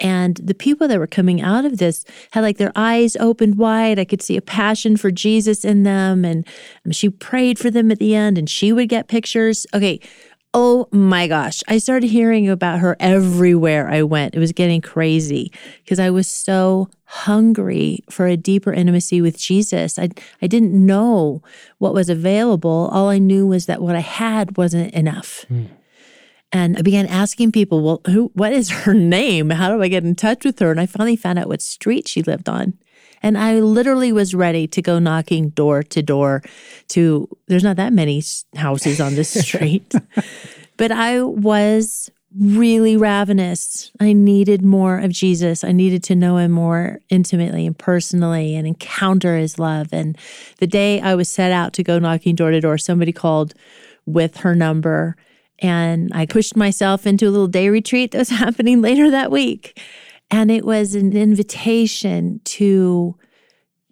And 0.00 0.36
the 0.36 0.54
people 0.54 0.88
that 0.88 0.98
were 0.98 1.06
coming 1.06 1.40
out 1.40 1.64
of 1.64 1.78
this 1.78 2.04
had 2.32 2.42
like 2.42 2.58
their 2.58 2.72
eyes 2.76 3.16
opened 3.16 3.56
wide. 3.56 3.98
I 3.98 4.04
could 4.04 4.22
see 4.22 4.36
a 4.36 4.42
passion 4.42 4.96
for 4.96 5.10
Jesus 5.10 5.64
in 5.64 5.84
them. 5.84 6.24
And 6.24 6.46
she 6.90 7.08
prayed 7.08 7.58
for 7.58 7.70
them 7.70 7.90
at 7.90 7.98
the 7.98 8.14
end 8.14 8.36
and 8.36 8.48
she 8.48 8.72
would 8.72 8.88
get 8.88 9.08
pictures. 9.08 9.66
Okay. 9.72 10.00
Oh 10.58 10.88
my 10.90 11.28
gosh. 11.28 11.62
I 11.68 11.78
started 11.78 12.08
hearing 12.08 12.48
about 12.48 12.78
her 12.78 12.96
everywhere 12.98 13.90
I 13.90 14.02
went. 14.02 14.34
It 14.34 14.38
was 14.38 14.52
getting 14.52 14.80
crazy 14.80 15.52
because 15.84 15.98
I 15.98 16.08
was 16.08 16.26
so 16.26 16.88
hungry 17.04 18.00
for 18.10 18.26
a 18.26 18.38
deeper 18.38 18.72
intimacy 18.72 19.20
with 19.20 19.38
Jesus. 19.38 19.98
I, 19.98 20.08
I 20.40 20.46
didn't 20.46 20.72
know 20.72 21.42
what 21.78 21.94
was 21.94 22.08
available. 22.08 22.88
All 22.90 23.08
I 23.08 23.18
knew 23.18 23.46
was 23.46 23.66
that 23.66 23.82
what 23.82 23.96
I 23.96 24.00
had 24.00 24.56
wasn't 24.56 24.94
enough. 24.94 25.44
Mm. 25.50 25.68
And 26.56 26.78
I 26.78 26.82
began 26.82 27.06
asking 27.06 27.52
people, 27.52 27.82
well, 27.82 28.00
who, 28.06 28.30
what 28.34 28.52
is 28.52 28.70
her 28.70 28.94
name? 29.18 29.50
How 29.50 29.68
do 29.68 29.82
I 29.82 29.88
get 29.88 30.04
in 30.04 30.14
touch 30.14 30.44
with 30.44 30.58
her? 30.60 30.70
And 30.70 30.80
I 30.80 30.86
finally 30.86 31.16
found 31.16 31.38
out 31.38 31.48
what 31.48 31.60
street 31.60 32.08
she 32.08 32.22
lived 32.22 32.48
on. 32.48 32.78
And 33.22 33.36
I 33.36 33.60
literally 33.60 34.12
was 34.12 34.34
ready 34.34 34.66
to 34.68 34.82
go 34.82 34.98
knocking 34.98 35.50
door 35.50 35.82
to 35.82 36.02
door 36.02 36.42
to, 36.88 37.28
there's 37.46 37.64
not 37.64 37.76
that 37.76 37.92
many 37.92 38.22
houses 38.54 39.00
on 39.00 39.14
this 39.14 39.28
street. 39.46 39.94
but 40.76 40.92
I 40.92 41.22
was 41.22 42.10
really 42.38 42.96
ravenous. 42.96 43.90
I 44.00 44.12
needed 44.12 44.62
more 44.62 44.98
of 44.98 45.10
Jesus. 45.10 45.64
I 45.64 45.72
needed 45.72 46.02
to 46.04 46.14
know 46.14 46.36
him 46.36 46.52
more 46.52 47.00
intimately 47.08 47.66
and 47.66 47.78
personally 47.78 48.54
and 48.54 48.66
encounter 48.66 49.36
his 49.36 49.58
love. 49.58 49.88
And 49.92 50.16
the 50.58 50.66
day 50.66 51.00
I 51.00 51.14
was 51.14 51.28
set 51.28 51.52
out 51.52 51.72
to 51.74 51.82
go 51.82 51.98
knocking 51.98 52.34
door 52.34 52.50
to 52.50 52.60
door, 52.60 52.78
somebody 52.78 53.12
called 53.12 53.54
with 54.04 54.38
her 54.38 54.54
number 54.54 55.16
and 55.58 56.10
I 56.14 56.26
pushed 56.26 56.56
myself 56.56 57.06
into 57.06 57.26
a 57.26 57.30
little 57.30 57.46
day 57.46 57.68
retreat 57.68 58.12
that 58.12 58.18
was 58.18 58.28
happening 58.44 58.80
later 58.82 59.10
that 59.10 59.30
week. 59.30 59.80
And 60.30 60.50
it 60.50 60.64
was 60.64 60.94
an 60.94 61.16
invitation 61.16 62.40
to 62.44 63.16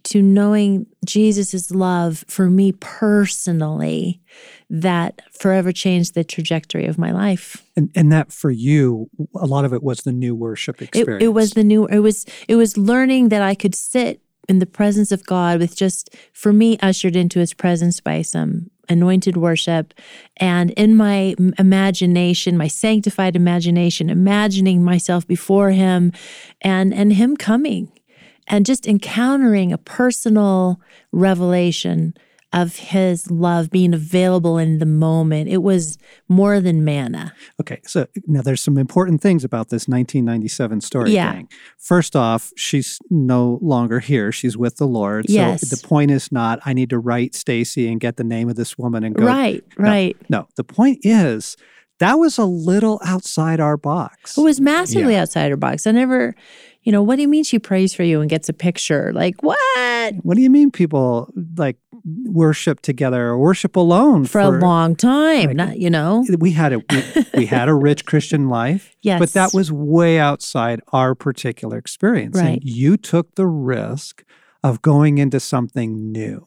to 0.05 0.21
knowing 0.21 0.87
Jesus' 1.07 1.71
love 1.71 2.27
for 2.29 2.51
me 2.51 2.73
personally 2.73 4.21
that 4.69 5.23
forever 5.33 5.73
changed 5.73 6.15
the 6.15 6.23
trajectory 6.23 6.85
of 6.87 6.99
my 6.99 7.11
life. 7.11 7.65
And 7.75 7.91
and 7.95 8.13
that 8.13 8.33
for 8.33 8.51
you, 8.51 9.09
a 9.35 9.47
lot 9.47 9.65
of 9.65 9.73
it 9.73 9.83
was 9.83 10.01
the 10.01 10.13
new 10.13 10.35
worship 10.35 10.83
experience. 10.83 11.23
It, 11.23 11.27
it 11.27 11.31
was 11.31 11.53
the 11.53 11.65
new 11.65 11.87
it 11.87 12.01
was 12.01 12.27
it 12.49 12.57
was 12.57 12.77
learning 12.77 13.31
that 13.31 13.43
I 13.43 13.55
could 13.55 13.75
sit 13.75 14.21
in 14.49 14.59
the 14.59 14.67
presence 14.67 15.13
of 15.13 15.25
God 15.27 15.59
with 15.59 15.77
just 15.77 16.15
for 16.33 16.53
me 16.53 16.79
ushered 16.79 17.17
into 17.17 17.39
his 17.39 17.55
presence 17.55 18.01
by 18.01 18.23
some 18.23 18.71
anointed 18.89 19.37
worship. 19.37 19.95
And 20.37 20.71
in 20.73 20.97
my 20.97 21.35
imagination 21.59 22.57
my 22.57 22.69
sanctified 22.69 23.37
imagination 23.37 24.11
imagining 24.11 24.83
myself 24.83 25.27
before 25.27 25.71
him 25.71 26.13
and 26.61 26.93
and 26.93 27.13
him 27.13 27.37
coming 27.37 27.91
and 28.47 28.67
just 28.67 28.87
encountering 28.87 29.73
a 29.73 29.79
personal 29.79 30.81
revelation 31.13 32.15
of 32.55 32.77
his 32.77 33.31
love 33.33 33.69
being 33.69 33.93
available 33.93 34.59
in 34.59 34.79
the 34.79 34.87
moment. 34.87 35.51
It 35.51 35.63
was 35.63 35.99
more 36.29 36.61
than 36.61 36.85
manna. 36.85 37.35
Okay, 37.61 37.81
so 37.85 38.07
now 38.29 38.43
there's 38.43 38.63
some 38.63 38.79
important 38.79 39.21
things 39.21 39.43
about 39.43 39.71
this 39.71 39.89
1997 39.89 40.81
story 40.81 41.11
yeah. 41.11 41.33
thing. 41.33 41.49
First 41.79 42.15
off, 42.15 42.53
she's 42.57 43.01
no 43.11 43.59
longer 43.61 43.99
here. 43.99 44.31
She's 44.31 44.57
with 44.57 44.77
the 44.77 44.87
Lord. 44.87 45.29
So 45.29 45.35
yes. 45.35 45.69
the 45.69 45.87
point 45.87 46.13
is 46.13 46.31
not 46.31 46.61
I 46.65 46.73
need 46.73 46.91
to 46.91 46.99
write 46.99 47.33
Stasi 47.33 47.91
and 47.91 48.01
get 48.01 48.17
the 48.17 48.25
name 48.25 48.49
of 48.49 48.55
this 48.55 48.79
woman 48.79 49.03
and 49.03 49.17
go. 49.17 49.27
Right, 49.27 49.65
right. 49.77 50.17
No, 50.29 50.41
no. 50.41 50.49
the 50.57 50.65
point 50.65 51.01
is 51.03 51.57
that 51.99 52.15
was 52.15 52.39
a 52.39 52.45
little 52.45 53.01
outside 53.05 53.59
our 53.59 53.77
box. 53.77 54.39
It 54.39 54.43
was 54.43 54.61
massively 54.61 55.15
yeah. 55.15 55.23
outside 55.23 55.51
our 55.51 55.57
box. 55.57 55.89
I 55.89 55.91
never 55.91 56.37
you 56.85 56.93
know, 56.93 57.03
what 57.03 57.17
do 57.17 57.23
you 57.23 57.29
mean 57.29 57.45
she 57.45 57.59
prays 57.59 57.95
for 57.95 58.03
you 58.03 58.21
and 58.21 58.29
gets 58.29 58.49
a 58.51 58.53
picture? 58.53 59.11
Like, 59.15 59.43
what? 59.43 60.15
What 60.23 60.37
do 60.37 60.43
you 60.43 60.51
mean 60.51 60.71
people 60.71 61.33
like 61.57 61.79
worship 62.05 62.81
together 62.81 63.29
or 63.29 63.39
worship 63.39 63.77
alone 63.77 64.25
for, 64.25 64.43
for 64.43 64.57
a 64.57 64.61
long 64.61 64.95
time? 64.95 65.49
Like, 65.49 65.57
not, 65.57 65.79
you 65.79 65.91
know, 65.91 66.25
we 66.39 66.53
had 66.53 66.73
a 66.73 66.79
we, 66.79 67.05
we, 67.35 67.47
had 67.47 67.69
a 67.69 67.75
rich 67.75 68.05
Christian 68.05 68.49
life, 68.49 68.97
yes, 69.03 69.19
but 69.19 69.33
that 69.33 69.55
was 69.55 69.73
way 69.73 70.19
outside 70.19 70.81
our 70.93 71.15
particular 71.15 71.79
experience. 71.79 72.39
Right. 72.39 72.55
And 72.55 72.65
you 72.65 72.97
took 72.97 73.35
the 73.35 73.47
risk 73.47 74.25
of 74.63 74.83
going 74.83 75.19
into 75.19 75.41
something 75.41 76.13
new, 76.13 76.47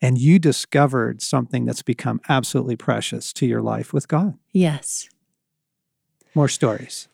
and 0.00 0.18
you 0.18 0.38
discovered 0.38 1.22
something 1.22 1.64
that's 1.64 1.82
become 1.82 2.20
absolutely 2.28 2.76
precious 2.76 3.32
to 3.34 3.46
your 3.46 3.62
life 3.62 3.92
with 3.92 4.08
God. 4.08 4.34
Yes. 4.52 5.08
More 6.34 6.48
stories. 6.48 7.08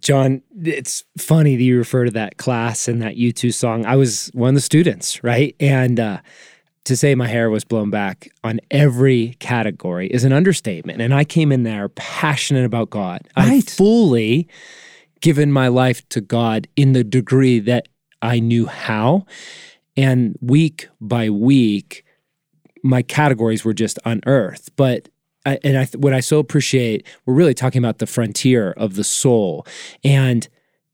John, 0.00 0.42
it's 0.62 1.04
funny 1.16 1.56
that 1.56 1.62
you 1.62 1.78
refer 1.78 2.04
to 2.04 2.10
that 2.10 2.36
class 2.36 2.88
and 2.88 3.00
that 3.00 3.16
U2 3.16 3.54
song. 3.54 3.86
I 3.86 3.96
was 3.96 4.30
one 4.34 4.50
of 4.50 4.54
the 4.54 4.60
students, 4.60 5.24
right? 5.24 5.56
And 5.58 5.98
uh, 5.98 6.20
to 6.84 6.96
say 6.96 7.14
my 7.14 7.28
hair 7.28 7.48
was 7.48 7.64
blown 7.64 7.90
back 7.90 8.28
on 8.42 8.60
every 8.70 9.36
category 9.38 10.08
is 10.08 10.24
an 10.24 10.32
understatement. 10.32 11.00
And 11.00 11.14
I 11.14 11.24
came 11.24 11.52
in 11.52 11.62
there 11.62 11.88
passionate 11.90 12.64
about 12.64 12.90
God. 12.90 13.28
Right. 13.36 13.52
I 13.52 13.60
fully 13.60 14.48
given 15.20 15.52
my 15.52 15.68
life 15.68 16.08
to 16.08 16.20
God 16.20 16.66
in 16.74 16.92
the 16.92 17.04
degree 17.04 17.60
that 17.60 17.86
I 18.20 18.40
knew 18.40 18.66
how. 18.66 19.26
And 19.96 20.36
week 20.40 20.88
by 21.00 21.30
week, 21.30 22.04
my 22.82 23.02
categories 23.02 23.64
were 23.64 23.74
just 23.74 23.98
unearthed. 24.04 24.74
But 24.74 25.08
I, 25.46 25.58
and 25.62 25.78
I, 25.78 25.86
what 25.96 26.12
I 26.12 26.20
so 26.20 26.38
appreciate, 26.38 27.06
we're 27.26 27.34
really 27.34 27.54
talking 27.54 27.78
about 27.78 27.98
the 27.98 28.06
frontier 28.06 28.72
of 28.72 28.94
the 28.94 29.04
soul. 29.04 29.66
And 30.02 30.48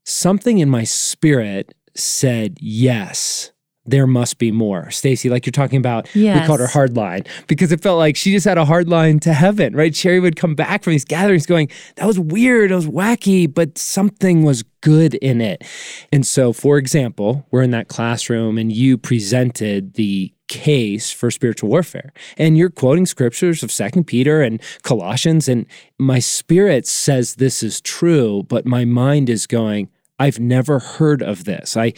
something 0.05 0.59
in 0.59 0.69
my 0.69 0.83
spirit 0.83 1.73
said, 1.95 2.57
yes, 2.59 3.51
there 3.85 4.07
must 4.07 4.37
be 4.37 4.51
more. 4.51 4.85
Stasi, 4.85 5.29
like 5.29 5.45
you're 5.45 5.51
talking 5.51 5.77
about, 5.77 6.13
yes. 6.15 6.39
we 6.39 6.47
called 6.47 6.59
her 6.59 6.67
hard 6.67 6.95
line 6.95 7.23
because 7.47 7.71
it 7.71 7.81
felt 7.81 7.97
like 7.97 8.15
she 8.15 8.31
just 8.31 8.45
had 8.45 8.57
a 8.57 8.65
hard 8.65 8.87
line 8.87 9.19
to 9.21 9.33
heaven, 9.33 9.75
right? 9.75 9.95
Sherry 9.95 10.19
would 10.19 10.35
come 10.35 10.55
back 10.55 10.83
from 10.83 10.91
these 10.91 11.05
gatherings 11.05 11.45
going, 11.45 11.69
that 11.95 12.05
was 12.05 12.19
weird, 12.19 12.71
it 12.71 12.75
was 12.75 12.87
wacky, 12.87 13.51
but 13.51 13.77
something 13.77 14.43
was 14.43 14.63
good 14.81 15.15
in 15.15 15.41
it. 15.41 15.63
And 16.11 16.25
so, 16.25 16.53
for 16.53 16.77
example, 16.77 17.47
we're 17.51 17.63
in 17.63 17.71
that 17.71 17.87
classroom 17.87 18.57
and 18.57 18.71
you 18.71 18.97
presented 18.97 19.95
the 19.95 20.33
case 20.47 21.11
for 21.11 21.31
spiritual 21.31 21.69
warfare. 21.69 22.11
And 22.37 22.57
you're 22.57 22.69
quoting 22.69 23.05
scriptures 23.05 23.63
of 23.63 23.71
Second 23.71 24.05
Peter 24.05 24.41
and 24.41 24.61
Colossians 24.83 25.47
and 25.47 25.65
my 25.97 26.19
spirit 26.19 26.87
says 26.87 27.35
this 27.35 27.63
is 27.63 27.81
true, 27.81 28.43
but 28.43 28.65
my 28.65 28.85
mind 28.85 29.29
is 29.29 29.47
going, 29.47 29.89
I've 30.19 30.39
never 30.39 30.79
heard 30.79 31.23
of 31.23 31.45
this. 31.45 31.77
I 31.77 31.93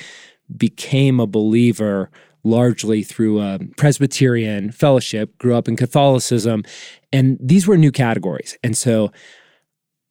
became 0.58 1.20
a 1.20 1.28
believer 1.28 2.10
largely 2.44 3.04
through 3.04 3.40
a 3.40 3.60
Presbyterian 3.78 4.72
fellowship, 4.72 5.38
grew 5.38 5.56
up 5.56 5.68
in 5.68 5.76
Catholicism, 5.76 6.64
and 7.12 7.38
these 7.40 7.68
were 7.68 7.78
new 7.78 7.92
categories. 7.92 8.58
And 8.64 8.76
so 8.76 9.12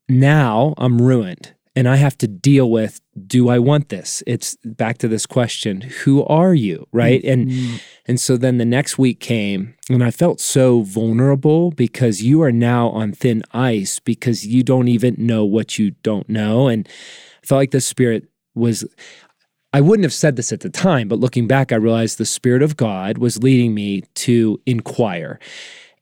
now 0.08 0.74
I'm 0.78 1.00
ruined 1.00 1.54
and 1.76 1.88
I 1.88 1.96
have 1.96 2.18
to 2.18 2.28
deal 2.28 2.70
with 2.70 3.00
do 3.26 3.48
I 3.48 3.58
want 3.58 3.90
this? 3.90 4.22
It's 4.26 4.56
back 4.64 4.98
to 4.98 5.08
this 5.08 5.26
question, 5.26 5.82
who 5.82 6.24
are 6.24 6.54
you, 6.54 6.86
right? 6.92 7.22
Mm-hmm. 7.22 7.72
And 7.72 7.80
and 8.06 8.20
so 8.20 8.36
then 8.36 8.58
the 8.58 8.64
next 8.64 8.98
week 8.98 9.20
came 9.20 9.74
and 9.88 10.02
I 10.02 10.10
felt 10.10 10.40
so 10.40 10.82
vulnerable 10.82 11.70
because 11.70 12.22
you 12.22 12.42
are 12.42 12.52
now 12.52 12.88
on 12.90 13.12
thin 13.12 13.42
ice 13.52 13.98
because 13.98 14.46
you 14.46 14.62
don't 14.62 14.88
even 14.88 15.14
know 15.18 15.44
what 15.44 15.78
you 15.78 15.92
don't 16.02 16.28
know 16.28 16.68
and 16.68 16.88
I 17.42 17.46
felt 17.46 17.58
like 17.58 17.70
the 17.70 17.80
spirit 17.80 18.28
was 18.54 18.84
I 19.72 19.80
wouldn't 19.80 20.04
have 20.04 20.12
said 20.12 20.36
this 20.36 20.52
at 20.52 20.60
the 20.60 20.70
time, 20.70 21.08
but 21.08 21.20
looking 21.20 21.46
back 21.46 21.70
I 21.70 21.76
realized 21.76 22.18
the 22.18 22.26
spirit 22.26 22.62
of 22.62 22.76
God 22.76 23.18
was 23.18 23.42
leading 23.42 23.74
me 23.74 24.02
to 24.16 24.60
inquire 24.66 25.38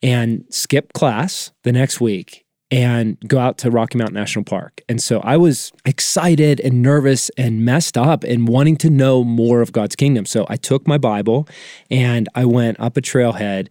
and 0.03 0.45
skip 0.51 0.93
class 0.93 1.53
the 1.65 1.73
next 1.73 2.01
week 2.01 2.47
and 2.71 3.19
go 3.27 3.39
out 3.39 3.59
to 3.59 3.71
Rocky 3.71 3.97
Mountain 3.99 4.15
National 4.15 4.45
Park. 4.45 4.83
And 4.89 5.03
so 5.03 5.21
I 5.21 5.37
was 5.37 5.73
excited 5.85 6.61
and 6.61 6.83
nervous 6.83 7.31
and 7.37 7.65
messed 7.65 7.97
up 7.97 8.25
and 8.25 8.47
wanting 8.47 8.77
to 8.79 8.91
know 8.91 9.25
more 9.25 9.63
of 9.63 9.73
God's 9.73 9.97
kingdom. 9.97 10.27
So 10.27 10.47
I 10.49 10.57
took 10.57 10.87
my 10.87 10.99
Bible 10.99 11.49
and 11.91 12.29
I 12.35 12.45
went 12.45 12.79
up 12.79 12.97
a 12.97 13.01
trailhead 13.01 13.69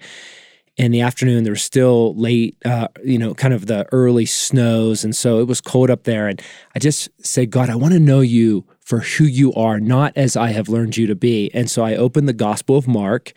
in 0.78 0.92
the 0.92 1.02
afternoon. 1.02 1.44
There 1.44 1.54
was 1.54 1.62
still 1.62 2.16
late, 2.16 2.58
uh, 2.66 2.88
you 3.04 3.20
know, 3.20 3.34
kind 3.36 3.54
of 3.54 3.68
the 3.68 3.88
early 3.92 4.26
snows. 4.26 5.04
And 5.04 5.16
so 5.16 5.40
it 5.40 5.48
was 5.48 5.62
cold 5.62 5.90
up 5.90 6.04
there. 6.04 6.28
And 6.28 6.42
I 6.76 6.80
just 6.80 7.10
said, 7.24 7.52
God, 7.52 7.70
I 7.70 7.76
want 7.76 7.94
to 7.94 8.00
know 8.00 8.22
you 8.22 8.66
for 8.88 9.00
who 9.00 9.26
you 9.26 9.52
are, 9.52 9.82
not 9.82 10.14
as 10.16 10.38
I 10.38 10.52
have 10.52 10.70
learned 10.70 10.96
you 10.96 11.08
to 11.08 11.16
be. 11.16 11.52
And 11.54 11.70
so 11.70 11.84
I 11.84 11.98
opened 11.98 12.30
the 12.30 12.32
Gospel 12.32 12.78
of 12.78 12.88
Mark 12.88 13.34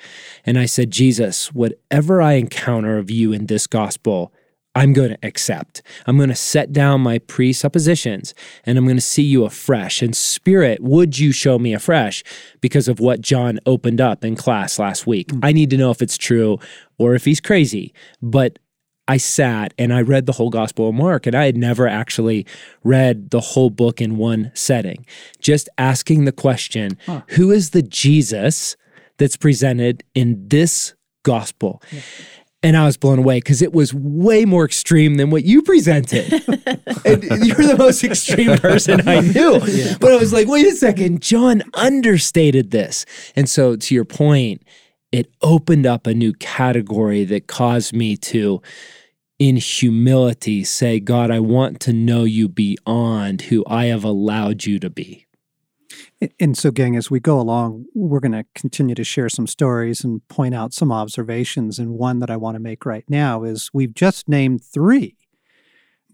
and 0.46 0.56
I 0.56 0.64
said, 0.64 0.92
Jesus, 0.92 1.52
whatever 1.52 2.22
I 2.22 2.34
encounter 2.34 2.98
of 2.98 3.10
you 3.10 3.32
in 3.32 3.46
this 3.46 3.66
gospel, 3.66 4.32
I'm 4.76 4.92
going 4.92 5.10
to 5.10 5.18
accept. 5.24 5.82
I'm 6.06 6.18
going 6.18 6.28
to 6.28 6.36
set 6.36 6.72
down 6.72 7.00
my 7.00 7.18
presuppositions 7.18 8.32
and 8.64 8.78
I'm 8.78 8.84
going 8.84 8.96
to 8.96 9.00
see 9.00 9.24
you 9.24 9.44
afresh. 9.44 10.02
And 10.02 10.14
Spirit, 10.14 10.84
would 10.84 11.18
you 11.18 11.32
show 11.32 11.58
me 11.58 11.74
afresh 11.74 12.22
because 12.60 12.86
of 12.86 13.00
what 13.00 13.20
John 13.20 13.58
opened 13.66 14.00
up 14.00 14.24
in 14.24 14.36
class 14.36 14.78
last 14.78 15.04
week? 15.04 15.32
Mm-hmm. 15.32 15.44
I 15.44 15.50
need 15.50 15.70
to 15.70 15.76
know 15.76 15.90
if 15.90 16.00
it's 16.00 16.16
true 16.16 16.60
or 16.96 17.16
if 17.16 17.24
he's 17.24 17.40
crazy. 17.40 17.92
But 18.22 18.60
I 19.08 19.16
sat 19.16 19.74
and 19.76 19.92
I 19.92 20.02
read 20.02 20.26
the 20.26 20.32
whole 20.32 20.50
Gospel 20.50 20.88
of 20.88 20.94
Mark, 20.94 21.26
and 21.26 21.34
I 21.34 21.46
had 21.46 21.56
never 21.56 21.88
actually 21.88 22.46
read 22.84 23.30
the 23.30 23.40
whole 23.40 23.70
book 23.70 24.00
in 24.00 24.16
one 24.16 24.52
setting. 24.54 25.04
Just 25.40 25.68
asking 25.78 26.24
the 26.24 26.32
question 26.32 26.98
huh. 27.06 27.22
who 27.30 27.50
is 27.50 27.70
the 27.70 27.82
Jesus 27.82 28.76
that's 29.18 29.36
presented 29.36 30.04
in 30.14 30.46
this 30.48 30.94
gospel? 31.24 31.82
Yeah. 31.90 32.00
And 32.62 32.76
I 32.76 32.84
was 32.84 32.98
blown 32.98 33.18
away 33.18 33.38
because 33.38 33.62
it 33.62 33.72
was 33.72 33.94
way 33.94 34.44
more 34.44 34.66
extreme 34.66 35.14
than 35.14 35.30
what 35.30 35.44
you 35.44 35.62
presented. 35.62 36.30
and 37.06 37.22
you're 37.42 37.56
the 37.56 37.76
most 37.78 38.04
extreme 38.04 38.58
person 38.58 39.08
I 39.08 39.20
knew. 39.20 39.58
Yeah. 39.64 39.96
But 39.98 40.12
I 40.12 40.16
was 40.16 40.34
like, 40.34 40.46
wait 40.46 40.66
a 40.66 40.72
second, 40.72 41.22
John 41.22 41.62
understated 41.72 42.70
this. 42.70 43.06
And 43.34 43.48
so, 43.48 43.76
to 43.76 43.94
your 43.94 44.04
point, 44.04 44.62
it 45.12 45.32
opened 45.42 45.86
up 45.86 46.06
a 46.06 46.14
new 46.14 46.32
category 46.34 47.24
that 47.24 47.46
caused 47.46 47.92
me 47.92 48.16
to, 48.16 48.62
in 49.38 49.56
humility, 49.56 50.64
say, 50.64 51.00
God, 51.00 51.30
I 51.30 51.40
want 51.40 51.80
to 51.80 51.92
know 51.92 52.24
you 52.24 52.48
beyond 52.48 53.42
who 53.42 53.64
I 53.66 53.86
have 53.86 54.04
allowed 54.04 54.64
you 54.66 54.78
to 54.78 54.90
be. 54.90 55.26
And 56.38 56.56
so, 56.56 56.70
gang, 56.70 56.96
as 56.96 57.10
we 57.10 57.18
go 57.18 57.40
along, 57.40 57.86
we're 57.94 58.20
going 58.20 58.32
to 58.32 58.44
continue 58.54 58.94
to 58.94 59.04
share 59.04 59.30
some 59.30 59.46
stories 59.46 60.04
and 60.04 60.26
point 60.28 60.54
out 60.54 60.74
some 60.74 60.92
observations. 60.92 61.78
And 61.78 61.92
one 61.92 62.18
that 62.18 62.30
I 62.30 62.36
want 62.36 62.56
to 62.56 62.60
make 62.60 62.84
right 62.84 63.04
now 63.08 63.42
is 63.42 63.70
we've 63.72 63.94
just 63.94 64.28
named 64.28 64.62
three. 64.62 65.16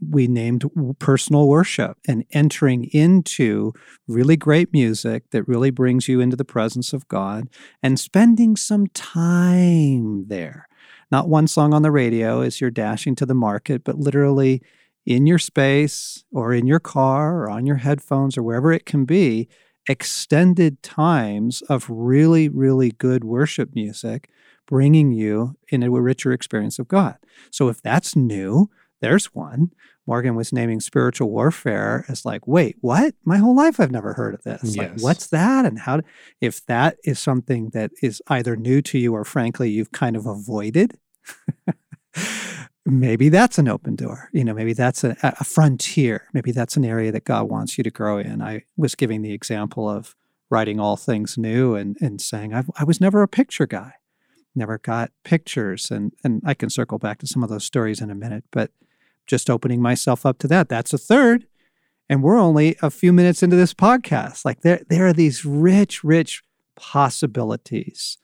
We 0.01 0.27
named 0.27 0.65
personal 0.99 1.49
worship 1.49 1.99
and 2.07 2.25
entering 2.33 2.85
into 2.93 3.73
really 4.07 4.37
great 4.37 4.73
music 4.73 5.31
that 5.31 5.49
really 5.49 5.71
brings 5.71 6.09
you 6.09 6.21
into 6.21 6.37
the 6.37 6.45
presence 6.45 6.93
of 6.93 7.09
God 7.09 7.49
and 7.83 7.99
spending 7.99 8.57
some 8.57 8.87
time 8.89 10.29
there. 10.29 10.69
Not 11.11 11.29
one 11.29 11.47
song 11.47 11.73
on 11.73 11.83
the 11.83 11.91
radio 11.91 12.41
as 12.41 12.61
you're 12.61 12.71
dashing 12.71 13.15
to 13.17 13.27
the 13.27 13.35
market, 13.35 13.85
but 13.85 13.99
literally 13.99 14.63
in 15.05 15.27
your 15.27 15.39
space 15.39 16.25
or 16.33 16.53
in 16.53 16.67
your 16.67 16.81
car 16.81 17.39
or 17.39 17.51
on 17.51 17.65
your 17.65 17.77
headphones 17.77 18.37
or 18.37 18.43
wherever 18.43 18.73
it 18.73 18.87
can 18.87 19.05
be 19.05 19.49
extended 19.89 20.83
times 20.83 21.63
of 21.63 21.89
really, 21.89 22.49
really 22.49 22.91
good 22.91 23.23
worship 23.23 23.71
music, 23.75 24.29
bringing 24.67 25.13
you 25.13 25.55
in 25.69 25.85
a 25.85 25.91
richer 25.91 26.33
experience 26.33 26.81
of 26.81 26.89
God. 26.89 27.17
So 27.53 27.69
if 27.69 27.81
that's 27.81 28.17
new, 28.17 28.69
there's 29.01 29.35
one. 29.35 29.73
Morgan 30.07 30.37
was 30.37 30.53
naming 30.53 30.81
spiritual 30.81 31.31
warfare 31.31 32.05
as 32.09 32.25
like, 32.25 32.47
wait, 32.47 32.77
what? 32.81 33.15
My 33.25 33.39
whole 33.39 33.57
life 33.57 33.81
I've 33.81 33.91
never 33.91 34.15
heard 34.15 34.35
of 34.35 34.43
this. 34.45 34.63
Yes. 34.63 34.77
Like, 34.77 35.01
what's 35.01 35.27
that? 35.29 35.65
And 35.65 35.81
how, 35.81 36.01
if 36.41 36.65
that 36.67 36.97
is 37.05 37.19
something 37.19 37.71
that 37.71 37.91
is 38.03 38.23
either 38.29 38.57
new 38.57 38.81
to 38.83 38.99
you 38.99 39.15
or 39.15 39.25
frankly, 39.25 39.71
you've 39.71 39.93
kind 39.93 40.17
of 40.17 40.27
avoided, 40.27 40.99
maybe 42.87 43.29
that's 43.29 43.59
an 43.59 43.69
open 43.69 43.97
door. 43.97 44.31
You 44.33 44.45
know, 44.45 44.55
maybe 44.55 44.73
that's 44.73 45.03
a, 45.03 45.17
a, 45.23 45.45
frontier. 45.45 46.29
Maybe 46.33 46.53
that's 46.53 46.77
an 46.77 46.85
area 46.85 47.11
that 47.11 47.25
God 47.25 47.51
wants 47.51 47.77
you 47.77 47.85
to 47.85 47.91
grow 47.91 48.19
in. 48.19 48.41
I 48.41 48.63
was 48.77 48.95
giving 48.95 49.23
the 49.23 49.33
example 49.33 49.91
of 49.91 50.15
writing 50.49 50.79
all 50.79 50.97
things 50.97 51.37
new 51.37 51.75
and, 51.75 51.97
and 52.01 52.21
saying, 52.21 52.55
i 52.55 52.63
I 52.77 52.85
was 52.85 53.01
never 53.01 53.23
a 53.23 53.29
picture 53.29 53.67
guy, 53.67 53.95
never 54.55 54.79
got 54.79 55.11
pictures. 55.25 55.91
And, 55.91 56.13
and 56.23 56.43
I 56.47 56.55
can 56.55 56.71
circle 56.71 56.99
back 56.99 57.19
to 57.19 57.27
some 57.27 57.43
of 57.43 57.49
those 57.49 57.65
stories 57.65 58.01
in 58.01 58.11
a 58.11 58.15
minute, 58.15 58.45
but 58.53 58.71
just 59.27 59.51
opening 59.51 59.81
myself 59.81 60.25
up 60.25 60.39
to 60.39 60.49
that. 60.49 60.69
That's 60.69 60.93
a 60.93 60.99
third. 60.99 61.47
And 62.09 62.23
we're 62.23 62.39
only 62.39 62.77
a 62.83 62.91
few 62.91 63.13
minutes 63.13 63.43
into 63.43 63.57
this 63.57 63.75
podcast. 63.75 64.45
Like 64.45 64.61
there, 64.61 64.83
there 64.89 65.07
are 65.07 65.13
these 65.13 65.45
rich, 65.45 66.05
rich 66.05 66.43
possibilities 66.77 68.19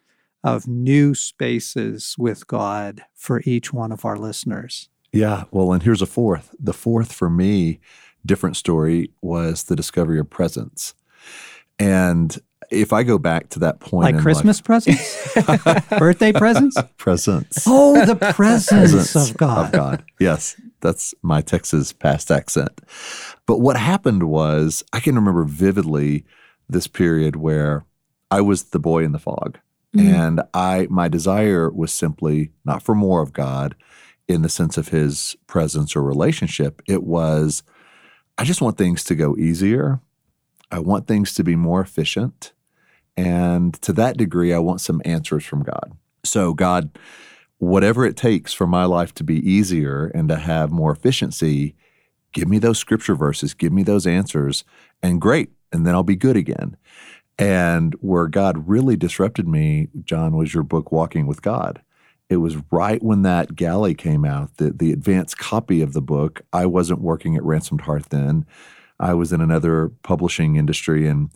of 0.44 0.66
new 0.66 1.14
spaces 1.14 2.14
with 2.18 2.46
God 2.46 3.02
for 3.14 3.42
each 3.44 3.72
one 3.72 3.92
of 3.92 4.04
our 4.04 4.16
listeners. 4.16 4.88
Yeah. 5.12 5.44
Well, 5.50 5.72
and 5.72 5.82
here's 5.82 6.02
a 6.02 6.06
fourth. 6.06 6.54
The 6.58 6.72
fourth 6.72 7.12
for 7.12 7.28
me, 7.28 7.80
different 8.24 8.56
story, 8.56 9.10
was 9.20 9.64
the 9.64 9.76
discovery 9.76 10.18
of 10.18 10.30
presence. 10.30 10.94
And 11.78 12.38
if 12.70 12.92
I 12.92 13.02
go 13.02 13.18
back 13.18 13.50
to 13.50 13.58
that 13.60 13.80
point, 13.80 14.14
like 14.14 14.22
Christmas 14.22 14.58
life, 14.58 14.64
presents, 14.64 15.88
birthday 15.98 16.32
presents, 16.32 16.76
presents. 16.96 17.64
Oh, 17.66 18.04
the 18.04 18.16
presence 18.16 19.14
of 19.14 19.36
God. 19.36 19.66
Of 19.66 19.72
God. 19.72 20.04
Yes, 20.18 20.56
that's 20.82 21.14
my 21.22 21.40
Texas 21.40 21.92
past 21.92 22.30
accent. 22.30 22.80
But 23.46 23.60
what 23.60 23.76
happened 23.76 24.24
was, 24.24 24.84
I 24.92 25.00
can 25.00 25.14
remember 25.14 25.44
vividly 25.44 26.26
this 26.68 26.86
period 26.86 27.36
where 27.36 27.86
I 28.30 28.42
was 28.42 28.64
the 28.64 28.78
boy 28.78 29.04
in 29.04 29.12
the 29.12 29.18
fog. 29.18 29.58
Mm-hmm. 29.96 30.14
And 30.14 30.42
I 30.54 30.86
my 30.90 31.08
desire 31.08 31.70
was 31.70 31.92
simply 31.92 32.50
not 32.64 32.82
for 32.82 32.94
more 32.94 33.22
of 33.22 33.32
God 33.32 33.74
in 34.26 34.42
the 34.42 34.48
sense 34.48 34.78
of 34.78 34.88
his 34.88 35.36
presence 35.46 35.94
or 35.94 36.02
relationship. 36.02 36.82
It 36.86 37.02
was 37.02 37.62
I 38.38 38.44
just 38.44 38.62
want 38.62 38.78
things 38.78 39.04
to 39.04 39.14
go 39.14 39.36
easier. 39.36 40.00
I 40.70 40.78
want 40.78 41.06
things 41.06 41.34
to 41.34 41.44
be 41.44 41.54
more 41.54 41.82
efficient. 41.82 42.52
And 43.16 43.74
to 43.82 43.92
that 43.92 44.16
degree, 44.16 44.54
I 44.54 44.58
want 44.58 44.80
some 44.80 45.02
answers 45.04 45.44
from 45.44 45.62
God. 45.62 45.92
So, 46.24 46.54
God, 46.54 46.98
whatever 47.62 48.04
it 48.04 48.16
takes 48.16 48.52
for 48.52 48.66
my 48.66 48.84
life 48.84 49.14
to 49.14 49.22
be 49.22 49.36
easier 49.48 50.10
and 50.16 50.28
to 50.28 50.34
have 50.34 50.72
more 50.72 50.90
efficiency, 50.90 51.76
give 52.32 52.48
me 52.48 52.58
those 52.58 52.76
scripture 52.76 53.14
verses, 53.14 53.54
give 53.54 53.72
me 53.72 53.84
those 53.84 54.04
answers, 54.04 54.64
and 55.00 55.20
great. 55.20 55.50
And 55.70 55.86
then 55.86 55.94
I'll 55.94 56.02
be 56.02 56.16
good 56.16 56.36
again. 56.36 56.76
And 57.38 57.94
where 58.00 58.26
God 58.26 58.68
really 58.68 58.96
disrupted 58.96 59.46
me, 59.46 59.90
John, 60.02 60.36
was 60.36 60.52
your 60.52 60.64
book, 60.64 60.90
Walking 60.90 61.28
with 61.28 61.40
God. 61.40 61.80
It 62.28 62.38
was 62.38 62.56
right 62.72 63.00
when 63.00 63.22
that 63.22 63.54
galley 63.54 63.94
came 63.94 64.24
out, 64.24 64.56
the, 64.56 64.72
the 64.72 64.90
advanced 64.90 65.38
copy 65.38 65.82
of 65.82 65.92
the 65.92 66.02
book. 66.02 66.42
I 66.52 66.66
wasn't 66.66 67.00
working 67.00 67.36
at 67.36 67.44
Ransomed 67.44 67.82
Heart 67.82 68.10
then. 68.10 68.44
I 68.98 69.14
was 69.14 69.32
in 69.32 69.40
another 69.40 69.92
publishing 70.02 70.56
industry 70.56 71.06
and 71.06 71.30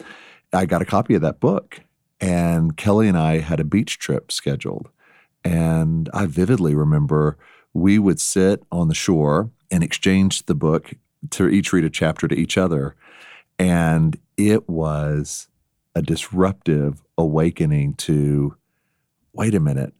I 0.52 0.66
got 0.66 0.82
a 0.82 0.86
copy 0.86 1.14
of 1.14 1.22
that 1.22 1.38
book. 1.38 1.82
And 2.20 2.76
Kelly 2.76 3.06
and 3.06 3.16
I 3.16 3.38
had 3.38 3.60
a 3.60 3.64
beach 3.64 4.00
trip 4.00 4.32
scheduled. 4.32 4.88
And 5.46 6.10
I 6.12 6.26
vividly 6.26 6.74
remember 6.74 7.38
we 7.72 7.98
would 7.98 8.20
sit 8.20 8.64
on 8.72 8.88
the 8.88 8.94
shore 8.94 9.50
and 9.70 9.84
exchange 9.84 10.46
the 10.46 10.54
book 10.54 10.94
to 11.30 11.48
each 11.48 11.72
read 11.72 11.84
a 11.84 11.90
chapter 11.90 12.26
to 12.26 12.34
each 12.34 12.58
other. 12.58 12.96
And 13.58 14.18
it 14.36 14.68
was 14.68 15.48
a 15.94 16.02
disruptive 16.02 17.02
awakening 17.16 17.94
to 17.94 18.56
wait 19.32 19.54
a 19.54 19.60
minute 19.60 19.92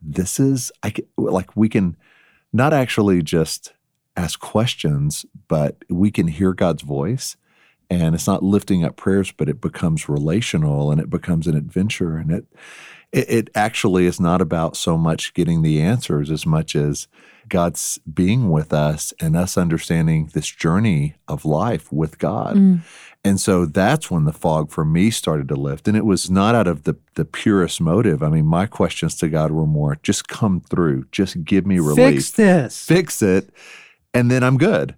this 0.00 0.38
is 0.38 0.70
i 0.82 0.90
can, 0.90 1.04
like 1.16 1.56
we 1.56 1.68
can 1.68 1.96
not 2.52 2.72
actually 2.72 3.22
just 3.22 3.72
ask 4.16 4.38
questions 4.40 5.24
but 5.48 5.76
we 5.88 6.10
can 6.10 6.28
hear 6.28 6.52
god's 6.52 6.82
voice 6.82 7.36
and 7.90 8.14
it's 8.14 8.26
not 8.26 8.42
lifting 8.42 8.84
up 8.84 8.96
prayers 8.96 9.32
but 9.32 9.48
it 9.48 9.60
becomes 9.60 10.08
relational 10.08 10.90
and 10.90 11.00
it 11.00 11.10
becomes 11.10 11.46
an 11.46 11.56
adventure 11.56 12.16
and 12.16 12.30
it 12.30 12.46
it, 13.14 13.30
it 13.30 13.50
actually 13.54 14.06
is 14.06 14.20
not 14.20 14.42
about 14.42 14.76
so 14.76 14.98
much 14.98 15.32
getting 15.34 15.62
the 15.62 15.80
answers 15.80 16.30
as 16.30 16.44
much 16.44 16.74
as 16.74 17.06
God's 17.48 17.98
being 18.12 18.50
with 18.50 18.72
us 18.72 19.12
and 19.20 19.36
us 19.36 19.56
understanding 19.56 20.30
this 20.32 20.48
journey 20.48 21.14
of 21.28 21.44
life 21.44 21.92
with 21.92 22.18
God. 22.18 22.56
Mm. 22.56 22.80
And 23.26 23.40
so 23.40 23.64
that's 23.64 24.10
when 24.10 24.24
the 24.24 24.32
fog 24.32 24.70
for 24.70 24.84
me 24.84 25.10
started 25.10 25.48
to 25.48 25.54
lift. 25.54 25.86
And 25.86 25.96
it 25.96 26.04
was 26.04 26.30
not 26.30 26.54
out 26.54 26.66
of 26.66 26.82
the, 26.82 26.96
the 27.14 27.24
purest 27.24 27.80
motive. 27.80 28.22
I 28.22 28.28
mean, 28.28 28.46
my 28.46 28.66
questions 28.66 29.16
to 29.18 29.28
God 29.28 29.50
were 29.50 29.66
more 29.66 29.98
just 30.02 30.28
come 30.28 30.60
through, 30.60 31.06
just 31.12 31.44
give 31.44 31.66
me 31.66 31.78
relief. 31.78 32.14
Fix 32.14 32.30
this. 32.32 32.84
Fix 32.84 33.22
it. 33.22 33.50
And 34.12 34.30
then 34.30 34.42
I'm 34.42 34.58
good. 34.58 34.94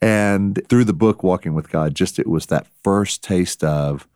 And 0.00 0.60
through 0.68 0.84
the 0.84 0.92
book, 0.92 1.22
Walking 1.22 1.54
with 1.54 1.70
God, 1.70 1.94
just 1.94 2.18
it 2.18 2.28
was 2.28 2.46
that 2.46 2.66
first 2.84 3.22
taste 3.24 3.64
of, 3.64 4.06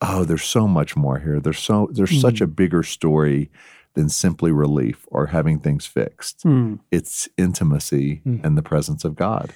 oh, 0.00 0.24
there's 0.24 0.44
so 0.44 0.66
much 0.66 0.96
more 0.96 1.18
here. 1.18 1.40
There's 1.40 1.58
so 1.58 1.88
there's 1.92 2.10
mm. 2.10 2.20
such 2.20 2.40
a 2.40 2.46
bigger 2.46 2.82
story 2.82 3.50
than 3.94 4.08
simply 4.08 4.52
relief 4.52 5.06
or 5.08 5.26
having 5.26 5.58
things 5.58 5.86
fixed. 5.86 6.44
Mm. 6.44 6.80
It's 6.90 7.28
intimacy 7.36 8.20
mm. 8.26 8.44
and 8.44 8.56
the 8.56 8.62
presence 8.62 9.04
of 9.04 9.16
God. 9.16 9.52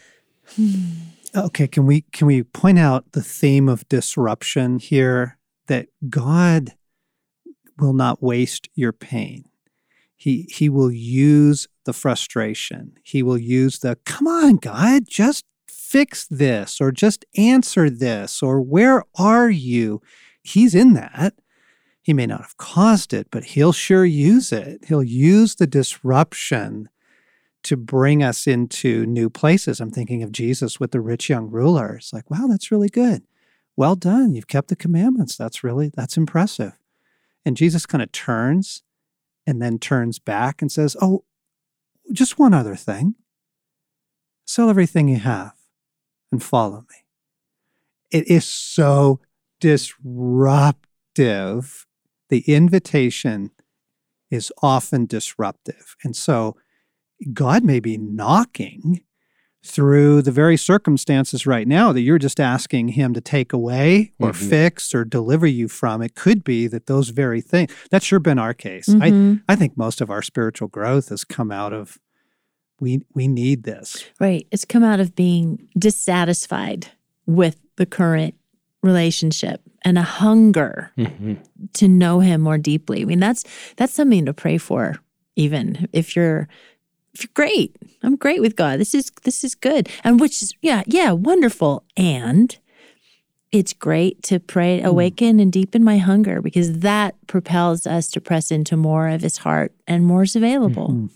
Okay, 1.36 1.68
can 1.68 1.86
we 1.86 2.02
can 2.12 2.26
we 2.26 2.42
point 2.42 2.78
out 2.78 3.12
the 3.12 3.22
theme 3.22 3.68
of 3.68 3.88
disruption 3.88 4.78
here 4.78 5.38
that 5.68 5.86
God 6.08 6.74
will 7.78 7.92
not 7.92 8.22
waste 8.22 8.68
your 8.74 8.92
pain. 8.92 9.44
He 10.16 10.48
he 10.50 10.68
will 10.68 10.90
use 10.92 11.68
the 11.84 11.92
frustration. 11.92 12.92
He 13.02 13.22
will 13.22 13.38
use 13.38 13.78
the 13.78 13.96
come 14.04 14.26
on 14.26 14.56
God, 14.56 15.04
just 15.08 15.44
fix 15.68 16.26
this 16.26 16.80
or 16.80 16.92
just 16.92 17.24
answer 17.36 17.90
this 17.90 18.42
or 18.42 18.60
where 18.60 19.04
are 19.16 19.50
you? 19.50 20.02
He's 20.50 20.74
in 20.74 20.94
that. 20.94 21.34
He 22.02 22.12
may 22.12 22.26
not 22.26 22.40
have 22.40 22.56
caused 22.56 23.12
it, 23.12 23.28
but 23.30 23.44
he'll 23.44 23.72
sure 23.72 24.04
use 24.04 24.52
it. 24.52 24.84
He'll 24.86 25.02
use 25.02 25.56
the 25.56 25.66
disruption 25.66 26.88
to 27.62 27.76
bring 27.76 28.22
us 28.22 28.46
into 28.46 29.04
new 29.04 29.28
places. 29.28 29.80
I'm 29.80 29.90
thinking 29.90 30.22
of 30.22 30.32
Jesus 30.32 30.80
with 30.80 30.92
the 30.92 31.00
rich 31.00 31.28
young 31.28 31.50
ruler. 31.50 31.96
It's 31.96 32.12
like, 32.12 32.30
wow, 32.30 32.46
that's 32.48 32.70
really 32.70 32.88
good. 32.88 33.22
Well 33.76 33.96
done. 33.96 34.34
You've 34.34 34.48
kept 34.48 34.68
the 34.68 34.76
commandments. 34.76 35.36
That's 35.36 35.62
really, 35.62 35.90
that's 35.94 36.16
impressive. 36.16 36.78
And 37.44 37.56
Jesus 37.56 37.86
kind 37.86 38.02
of 38.02 38.12
turns 38.12 38.82
and 39.46 39.60
then 39.60 39.78
turns 39.78 40.18
back 40.18 40.60
and 40.62 40.70
says, 40.70 40.96
Oh, 41.00 41.24
just 42.12 42.38
one 42.38 42.54
other 42.54 42.76
thing. 42.76 43.14
Sell 44.44 44.68
everything 44.68 45.08
you 45.08 45.18
have 45.18 45.54
and 46.32 46.42
follow 46.42 46.80
me. 46.80 46.96
It 48.10 48.28
is 48.28 48.44
so 48.44 49.20
disruptive. 49.60 51.86
The 52.28 52.40
invitation 52.46 53.50
is 54.30 54.52
often 54.62 55.06
disruptive. 55.06 55.96
And 56.04 56.14
so 56.16 56.56
God 57.32 57.64
may 57.64 57.80
be 57.80 57.98
knocking 57.98 59.02
through 59.62 60.22
the 60.22 60.32
very 60.32 60.56
circumstances 60.56 61.46
right 61.46 61.68
now 61.68 61.92
that 61.92 62.00
you're 62.00 62.18
just 62.18 62.40
asking 62.40 62.88
him 62.88 63.12
to 63.12 63.20
take 63.20 63.52
away 63.52 64.12
or 64.18 64.30
Mhm. 64.32 64.48
fix 64.48 64.94
or 64.94 65.04
deliver 65.04 65.46
you 65.46 65.68
from. 65.68 66.00
It 66.00 66.14
could 66.14 66.42
be 66.44 66.66
that 66.68 66.86
those 66.86 67.10
very 67.10 67.42
things, 67.42 67.70
that's 67.90 68.06
sure 68.06 68.20
been 68.20 68.38
our 68.38 68.54
case. 68.54 68.86
Mhm. 68.88 69.42
I, 69.48 69.52
I 69.52 69.56
think 69.56 69.76
most 69.76 70.00
of 70.00 70.08
our 70.08 70.22
spiritual 70.22 70.68
growth 70.68 71.10
has 71.10 71.24
come 71.24 71.50
out 71.52 71.74
of 71.74 71.98
we 72.80 73.02
we 73.14 73.28
need 73.28 73.64
this. 73.64 74.06
Right. 74.18 74.46
It's 74.50 74.64
come 74.64 74.82
out 74.82 75.00
of 75.00 75.14
being 75.14 75.68
dissatisfied 75.78 76.86
with 77.26 77.60
the 77.76 77.84
current 77.84 78.36
relationship 78.82 79.60
and 79.84 79.98
a 79.98 80.02
hunger 80.02 80.90
Mhm. 80.96 81.38
to 81.74 81.88
know 81.88 82.20
him 82.20 82.40
more 82.40 82.58
deeply. 82.58 83.02
I 83.02 83.04
mean, 83.04 83.20
that's 83.20 83.44
that's 83.76 83.92
something 83.92 84.26
to 84.26 84.32
pray 84.34 84.58
for, 84.58 84.96
even 85.36 85.88
if 85.92 86.14
you're 86.16 86.48
if 87.14 87.24
you're 87.24 87.30
great. 87.34 87.76
I'm 88.02 88.16
great 88.16 88.40
with 88.40 88.56
God. 88.56 88.78
This 88.80 88.94
is 88.94 89.10
this 89.24 89.44
is 89.44 89.54
good. 89.54 89.88
And 90.04 90.20
which 90.20 90.42
is 90.42 90.54
yeah, 90.62 90.82
yeah, 90.86 91.12
wonderful. 91.12 91.84
And 91.96 92.56
it's 93.52 93.72
great 93.72 94.22
to 94.22 94.38
pray, 94.38 94.80
awaken 94.80 95.40
and 95.40 95.52
deepen 95.52 95.82
my 95.82 95.98
hunger 95.98 96.40
because 96.40 96.78
that 96.80 97.16
propels 97.26 97.84
us 97.86 98.08
to 98.12 98.20
press 98.20 98.52
into 98.52 98.76
more 98.76 99.08
of 99.08 99.22
his 99.22 99.38
heart 99.38 99.72
and 99.88 100.04
more 100.06 100.22
is 100.22 100.36
available. 100.36 101.08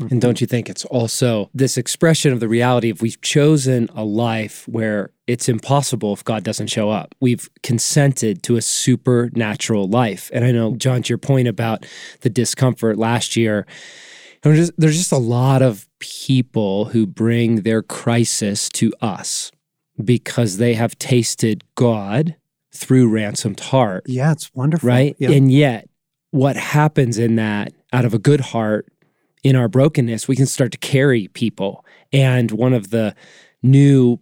Mhm. 0.00 0.10
And 0.12 0.20
don't 0.20 0.40
you 0.40 0.46
think 0.46 0.68
it's 0.70 0.84
also 0.86 1.50
this 1.54 1.76
expression 1.76 2.32
of 2.32 2.40
the 2.40 2.48
reality 2.48 2.90
of 2.90 3.02
we've 3.02 3.20
chosen 3.20 3.88
a 3.94 4.04
life 4.04 4.66
where 4.66 5.10
it's 5.26 5.48
impossible 5.48 6.12
if 6.12 6.24
God 6.24 6.42
doesn't 6.42 6.68
show 6.68 6.90
up? 6.90 7.14
We've 7.20 7.48
consented 7.62 8.42
to 8.44 8.56
a 8.56 8.62
supernatural 8.62 9.88
life. 9.88 10.30
And 10.32 10.44
I 10.44 10.52
know, 10.52 10.74
John, 10.76 11.02
to 11.02 11.08
your 11.10 11.18
point 11.18 11.48
about 11.48 11.84
the 12.22 12.30
discomfort 12.30 12.96
last 12.98 13.36
year, 13.36 13.66
there's 14.42 14.56
just, 14.58 14.72
there's 14.78 14.96
just 14.96 15.12
a 15.12 15.18
lot 15.18 15.60
of 15.62 15.86
people 15.98 16.86
who 16.86 17.06
bring 17.06 17.56
their 17.62 17.82
crisis 17.82 18.68
to 18.70 18.92
us 19.02 19.52
because 20.02 20.56
they 20.56 20.74
have 20.74 20.98
tasted 20.98 21.62
God 21.74 22.36
through 22.74 23.08
ransomed 23.08 23.60
heart 23.60 24.04
Yeah, 24.06 24.32
it's 24.32 24.50
wonderful. 24.54 24.88
right? 24.88 25.14
Yeah. 25.18 25.30
And 25.32 25.52
yet, 25.52 25.88
what 26.30 26.56
happens 26.56 27.18
in 27.18 27.36
that, 27.36 27.72
out 27.92 28.04
of 28.06 28.14
a 28.14 28.18
good 28.18 28.40
heart, 28.40 28.86
in 29.42 29.56
our 29.56 29.68
brokenness, 29.68 30.28
we 30.28 30.36
can 30.36 30.46
start 30.46 30.72
to 30.72 30.78
carry 30.78 31.28
people. 31.28 31.84
And 32.12 32.50
one 32.50 32.72
of 32.72 32.90
the 32.90 33.14
new 33.62 34.18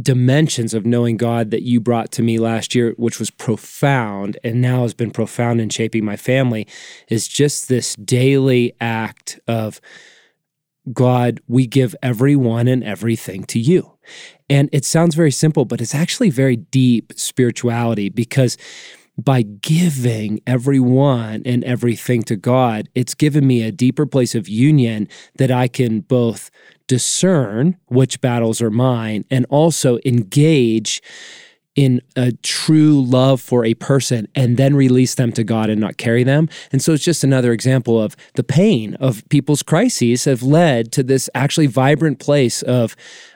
dimensions 0.00 0.72
of 0.74 0.86
knowing 0.86 1.16
God 1.16 1.50
that 1.50 1.62
you 1.62 1.80
brought 1.80 2.10
to 2.12 2.22
me 2.22 2.38
last 2.38 2.74
year, 2.74 2.94
which 2.96 3.18
was 3.18 3.30
profound 3.30 4.38
and 4.42 4.60
now 4.60 4.82
has 4.82 4.94
been 4.94 5.10
profound 5.10 5.60
in 5.60 5.68
shaping 5.68 6.04
my 6.04 6.16
family, 6.16 6.66
is 7.08 7.28
just 7.28 7.68
this 7.68 7.94
daily 7.96 8.72
act 8.80 9.38
of 9.46 9.80
God, 10.92 11.40
we 11.46 11.66
give 11.66 11.94
everyone 12.02 12.66
and 12.66 12.82
everything 12.82 13.44
to 13.44 13.60
you. 13.60 13.92
And 14.50 14.68
it 14.72 14.84
sounds 14.84 15.14
very 15.14 15.30
simple, 15.30 15.64
but 15.64 15.80
it's 15.80 15.94
actually 15.94 16.30
very 16.30 16.56
deep 16.56 17.12
spirituality 17.14 18.08
because 18.08 18.56
by 19.18 19.42
giving 19.42 20.40
everyone 20.46 21.42
and 21.44 21.62
everything 21.64 22.22
to 22.24 22.36
God, 22.36 22.88
it's 22.94 23.14
given 23.14 23.46
me 23.46 23.62
a 23.62 23.72
deeper 23.72 24.06
place 24.06 24.34
of 24.34 24.48
union 24.48 25.08
that 25.36 25.50
I 25.50 25.68
can 25.68 26.00
both 26.00 26.50
discern 26.86 27.76
which 27.86 28.20
battles 28.20 28.60
are 28.62 28.70
mine 28.70 29.24
and 29.30 29.46
also 29.48 29.98
engage 30.04 31.02
in 31.74 32.02
a 32.16 32.32
true 32.42 33.02
love 33.02 33.40
for 33.40 33.64
a 33.64 33.74
person 33.74 34.28
and 34.34 34.56
then 34.58 34.76
release 34.76 35.14
them 35.14 35.32
to 35.32 35.42
God 35.42 35.70
and 35.70 35.80
not 35.80 35.96
carry 35.96 36.22
them. 36.22 36.48
And 36.70 36.82
so 36.82 36.92
it's 36.92 37.04
just 37.04 37.24
another 37.24 37.52
example 37.52 38.00
of 38.00 38.14
the 38.34 38.44
pain 38.44 38.94
of 38.96 39.26
people's 39.30 39.62
crises 39.62 40.26
have 40.26 40.42
led 40.42 40.92
to 40.92 41.02
this 41.02 41.30
actually 41.34 41.66
vibrant 41.66 42.18
place 42.18 42.62
of 42.62 42.94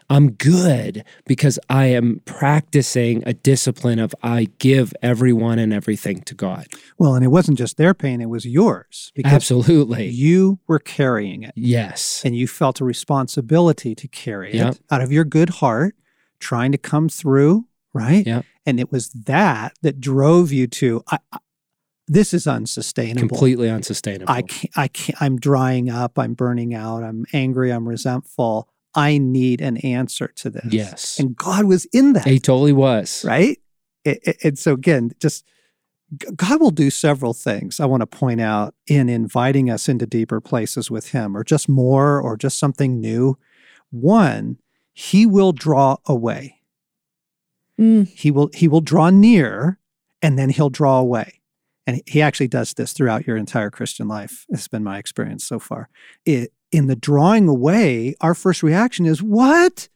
I'm 0.08 0.30
good 0.32 1.04
because 1.26 1.58
I 1.68 1.86
am 1.86 2.20
practicing 2.24 3.22
a 3.26 3.32
discipline 3.34 3.98
of 3.98 4.14
I 4.22 4.48
give 4.58 4.92
everyone 5.02 5.58
and 5.58 5.72
everything 5.72 6.22
to 6.22 6.34
God. 6.34 6.66
well, 6.98 7.14
and 7.14 7.24
it 7.24 7.28
wasn't 7.28 7.58
just 7.58 7.76
their 7.76 7.92
pain, 7.94 8.20
it 8.20 8.28
was 8.28 8.46
yours 8.46 9.10
because 9.14 9.32
Absolutely. 9.32 10.06
you 10.08 10.60
were 10.68 10.78
carrying 10.78 11.42
it 11.42 11.52
Yes. 11.56 12.22
and 12.24 12.36
you 12.36 12.46
felt 12.46 12.80
a 12.80 12.84
responsibility 12.84 13.94
to 13.94 14.06
carry 14.08 14.54
Yep. 14.54 14.74
it 14.74 14.80
out 14.90 15.00
of 15.00 15.10
your 15.10 15.24
good 15.24 15.48
heart, 15.50 15.96
trying 16.38 16.70
to 16.72 16.78
come 16.78 17.08
through, 17.08 17.66
right? 17.92 18.26
Yep. 18.26 18.44
And 18.64 18.78
it 18.80 18.92
was 18.92 19.10
that 19.10 19.72
that 19.82 20.00
drove 20.00 20.52
you 20.52 20.66
to, 20.68 21.02
I, 21.10 21.18
I, 21.32 21.38
this 22.08 22.32
is 22.32 22.46
unsustainable. 22.46 23.28
Completely 23.28 23.68
unsustainable. 23.68 24.32
I 24.32 24.42
can't, 24.42 24.72
I 24.78 24.88
can't, 24.88 25.20
I'm 25.20 25.38
drying 25.38 25.90
up, 25.90 26.18
I'm 26.18 26.34
burning 26.34 26.74
out, 26.74 27.02
I'm 27.02 27.26
angry, 27.32 27.72
I'm 27.72 27.88
resentful. 27.88 28.68
I 28.96 29.18
need 29.18 29.60
an 29.60 29.76
answer 29.78 30.28
to 30.36 30.50
this. 30.50 30.64
Yes. 30.72 31.18
And 31.20 31.36
God 31.36 31.66
was 31.66 31.84
in 31.92 32.14
that, 32.14 32.26
He 32.26 32.40
totally 32.40 32.72
was. 32.72 33.24
right? 33.24 33.58
It- 34.04 34.20
it- 34.24 34.36
and 34.44 34.58
so, 34.58 34.72
again, 34.72 35.12
just 35.20 35.44
God 36.36 36.60
will 36.60 36.70
do 36.70 36.88
several 36.90 37.34
things 37.34 37.80
I 37.80 37.84
want 37.86 38.00
to 38.00 38.06
point 38.06 38.40
out 38.40 38.74
in 38.86 39.08
inviting 39.08 39.68
us 39.68 39.88
into 39.88 40.06
deeper 40.06 40.40
places 40.40 40.88
with 40.90 41.08
Him, 41.10 41.36
or 41.36 41.42
just 41.44 41.68
more, 41.68 42.20
or 42.20 42.36
just 42.36 42.58
something 42.58 43.00
new. 43.00 43.36
One, 43.90 44.58
He 44.92 45.26
will 45.26 45.52
draw 45.52 45.96
away. 46.06 46.60
Mm. 47.80 48.08
He 48.08 48.30
will 48.30 48.50
He 48.54 48.68
will 48.68 48.80
draw 48.80 49.10
near, 49.10 49.78
and 50.22 50.38
then 50.38 50.50
He'll 50.50 50.70
draw 50.70 50.98
away. 50.98 51.40
And 51.88 52.00
He 52.06 52.22
actually 52.22 52.48
does 52.48 52.72
this 52.74 52.92
throughout 52.92 53.26
your 53.26 53.36
entire 53.36 53.70
Christian 53.70 54.08
life. 54.08 54.46
It's 54.48 54.68
been 54.68 54.84
my 54.84 54.98
experience 54.98 55.44
so 55.44 55.58
far. 55.58 55.88
It, 56.24 56.52
in 56.72 56.86
the 56.86 56.96
drawing 56.96 57.48
away, 57.48 58.14
our 58.20 58.34
first 58.34 58.62
reaction 58.62 59.06
is, 59.06 59.22
"What? 59.22 59.88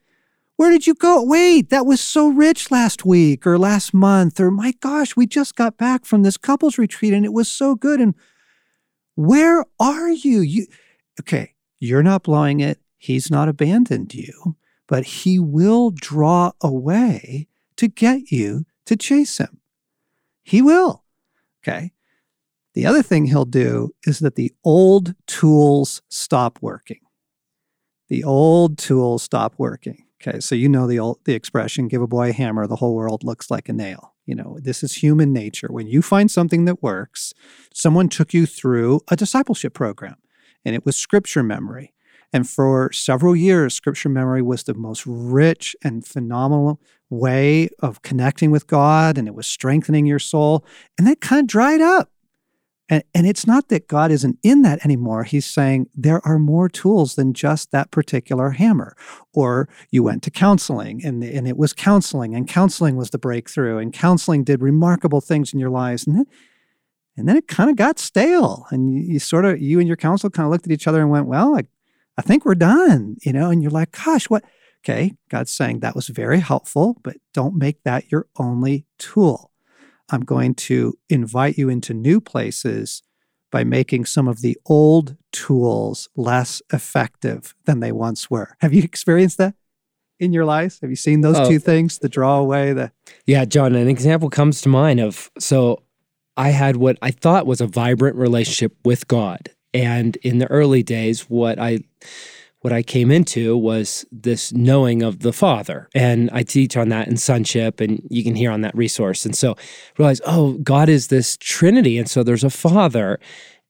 Where 0.61 0.71
did 0.71 0.87
you 0.87 0.93
go? 0.93 1.23
Wait, 1.23 1.71
that 1.71 1.87
was 1.87 2.03
so 2.03 2.29
rich 2.29 2.71
last 2.71 3.07
week 3.07 3.47
or 3.47 3.59
last 3.59 3.95
month, 3.95 4.39
or 4.39 4.51
my 4.51 4.73
gosh, 4.81 5.17
we 5.17 5.27
just 5.27 5.57
got 5.57 5.79
back 5.79 6.05
from 6.05 6.23
this 6.23 6.37
couples 6.37 6.77
retreat 6.77 7.15
and 7.15 7.25
it 7.25 7.33
was 7.33 7.49
so 7.49 7.75
good. 7.75 7.99
And 7.99 8.15
where 9.15 9.65
are 9.79 10.11
you? 10.11 10.41
You 10.41 10.67
okay, 11.19 11.55
you're 11.79 12.03
not 12.03 12.25
blowing 12.25 12.61
it. 12.61 12.79
He's 12.99 13.31
not 13.31 13.49
abandoned 13.49 14.13
you, 14.13 14.57
but 14.87 15.05
he 15.05 15.39
will 15.39 15.91
draw 15.93 16.53
away 16.61 17.49
to 17.77 17.89
get 17.89 18.31
you 18.31 18.67
to 18.85 18.97
chase 18.97 19.39
him. 19.39 19.61
He 20.43 20.61
will. 20.61 21.05
Okay. 21.63 21.93
The 22.81 22.87
other 22.87 23.03
thing 23.03 23.27
he'll 23.27 23.45
do 23.45 23.91
is 24.07 24.21
that 24.21 24.37
the 24.37 24.55
old 24.65 25.13
tools 25.27 26.01
stop 26.09 26.59
working. 26.63 27.01
The 28.09 28.25
old 28.25 28.79
tools 28.79 29.23
stop 29.23 29.53
working. 29.59 30.07
Okay, 30.19 30.41
so 30.41 30.55
you 30.55 30.67
know 30.67 30.87
the 30.87 30.99
old, 30.99 31.19
the 31.27 31.35
expression 31.35 31.89
"give 31.89 32.01
a 32.01 32.07
boy 32.07 32.31
a 32.31 32.33
hammer, 32.33 32.67
the 32.67 32.77
whole 32.77 32.95
world 32.95 33.23
looks 33.23 33.51
like 33.51 33.69
a 33.69 33.75
nail." 33.75 34.15
You 34.25 34.35
know 34.35 34.57
this 34.63 34.83
is 34.83 34.95
human 34.95 35.31
nature. 35.31 35.69
When 35.71 35.89
you 35.89 36.01
find 36.01 36.31
something 36.31 36.65
that 36.65 36.83
works, 36.83 37.35
someone 37.75 38.09
took 38.09 38.33
you 38.33 38.47
through 38.47 39.03
a 39.09 39.15
discipleship 39.15 39.75
program, 39.75 40.17
and 40.65 40.75
it 40.75 40.87
was 40.87 40.97
scripture 40.97 41.43
memory. 41.43 41.93
And 42.33 42.49
for 42.49 42.91
several 42.93 43.37
years, 43.37 43.75
scripture 43.75 44.09
memory 44.09 44.41
was 44.41 44.63
the 44.63 44.73
most 44.73 45.05
rich 45.05 45.77
and 45.85 46.07
phenomenal 46.07 46.81
way 47.11 47.69
of 47.81 48.01
connecting 48.01 48.51
with 48.51 48.67
God, 48.67 49.19
and 49.19 49.29
it 49.29 49.35
was 49.35 49.47
strengthening 49.47 50.07
your 50.07 50.19
soul. 50.19 50.65
And 50.97 51.07
that 51.07 51.21
kind 51.21 51.41
of 51.41 51.47
dried 51.47 51.83
up. 51.83 52.11
And, 52.91 53.05
and 53.15 53.27
it's 53.27 53.47
not 53.47 53.69
that 53.69 53.87
God 53.87 54.11
isn't 54.11 54.39
in 54.43 54.63
that 54.63 54.85
anymore. 54.85 55.23
He's 55.23 55.47
saying 55.47 55.89
there 55.95 56.21
are 56.27 56.39
more 56.41 56.69
tools 56.69 57.15
than 57.15 57.33
just 57.33 57.71
that 57.71 57.93
particular 57.93 58.51
hammer. 58.51 58.97
Or 59.33 59.69
you 59.91 60.03
went 60.03 60.25
to 60.25 60.31
counseling 60.31 61.01
and, 61.05 61.23
and 61.23 61.47
it 61.47 61.57
was 61.57 61.73
counseling, 61.73 62.35
and 62.35 62.49
counseling 62.49 62.97
was 62.97 63.11
the 63.11 63.19
breakthrough, 63.19 63.79
and 63.79 63.93
counseling 63.93 64.43
did 64.43 64.61
remarkable 64.61 65.21
things 65.21 65.55
in 65.55 65.61
your 65.61 65.71
lives. 65.71 66.07
And 66.07 66.17
then, 66.17 66.27
and 67.17 67.29
then 67.29 67.37
it 67.37 67.49
kind 67.49 67.71
of 67.71 67.77
got 67.77 67.99
stale. 67.99 68.67
And 68.71 68.93
you, 68.93 69.01
you 69.01 69.19
sort 69.21 69.45
of, 69.45 69.61
you 69.61 69.79
and 69.79 69.87
your 69.87 69.97
counselor 69.97 70.31
kind 70.31 70.47
of 70.47 70.51
looked 70.51 70.67
at 70.67 70.73
each 70.73 70.89
other 70.89 71.01
and 71.01 71.11
went, 71.11 71.27
Well, 71.27 71.57
I, 71.57 71.63
I 72.19 72.23
think 72.23 72.45
we're 72.45 72.55
done, 72.57 73.17
you 73.23 73.33
know? 73.33 73.51
And 73.51 73.63
you're 73.63 73.71
like, 73.71 73.93
Gosh, 74.05 74.29
what? 74.29 74.45
Okay, 74.83 75.15
God's 75.29 75.53
saying 75.53 75.81
that 75.81 75.95
was 75.95 76.09
very 76.09 76.41
helpful, 76.41 76.97
but 77.03 77.19
don't 77.35 77.55
make 77.55 77.83
that 77.85 78.11
your 78.11 78.27
only 78.39 78.87
tool. 78.99 79.50
I'm 80.11 80.23
going 80.23 80.55
to 80.57 80.99
invite 81.09 81.57
you 81.59 81.69
into 81.69 81.95
new 81.95 82.21
places, 82.21 83.03
by 83.53 83.65
making 83.65 84.05
some 84.05 84.29
of 84.29 84.43
the 84.43 84.57
old 84.67 85.17
tools 85.33 86.09
less 86.15 86.63
effective 86.73 87.53
than 87.65 87.81
they 87.81 87.91
once 87.91 88.31
were. 88.31 88.57
Have 88.61 88.73
you 88.73 88.83
experienced 88.85 89.39
that 89.39 89.57
in 90.21 90.33
your 90.33 90.45
lives? 90.45 90.79
Have 90.81 90.91
you 90.91 90.95
seen 90.97 91.23
those 91.23 91.37
Oh. 91.37 91.49
two 91.49 91.59
things? 91.59 91.99
The 91.99 92.09
draw 92.09 92.39
away, 92.39 92.73
the 92.73 92.93
Yeah, 93.27 93.45
John, 93.45 93.75
an 93.75 93.89
example 93.89 94.31
comes 94.31 94.61
to 94.63 94.69
mind 94.69 95.01
of 95.01 95.33
so 95.39 95.83
I 96.37 96.51
had 96.51 96.77
what 96.77 96.97
I 97.03 97.11
thought 97.11 97.45
was 97.45 97.61
a 97.61 97.67
vibrant 97.67 98.15
relationship 98.17 98.73
with 98.85 99.09
God. 99.09 99.51
And 99.75 100.15
in 100.23 100.39
the 100.39 100.47
early 100.47 100.85
days, 100.85 101.23
what 101.29 101.59
I 101.59 101.81
what 102.61 102.73
I 102.73 102.83
came 102.83 103.11
into 103.11 103.57
was 103.57 104.05
this 104.13 104.53
knowing 104.53 105.03
of 105.03 105.21
the 105.21 105.33
Father. 105.33 105.89
And 105.95 106.29
I 106.33 106.43
teach 106.43 106.77
on 106.77 106.91
that 106.91 107.09
in 107.09 107.17
sonship, 107.17 107.81
and 107.81 108.07
you 108.11 108.23
can 108.23 108.35
hear 108.35 108.51
on 108.51 108.61
that 108.61 108.77
resource. 108.77 109.25
And 109.25 109.35
so 109.35 109.57
realize, 109.99 110.21
oh, 110.27 110.55
God 110.63 110.89
is 110.89 111.09
this 111.09 111.37
Trinity. 111.39 111.99
And 111.99 112.09
so 112.09 112.23
there's 112.23 112.45
a 112.45 112.51
Father. 112.51 113.19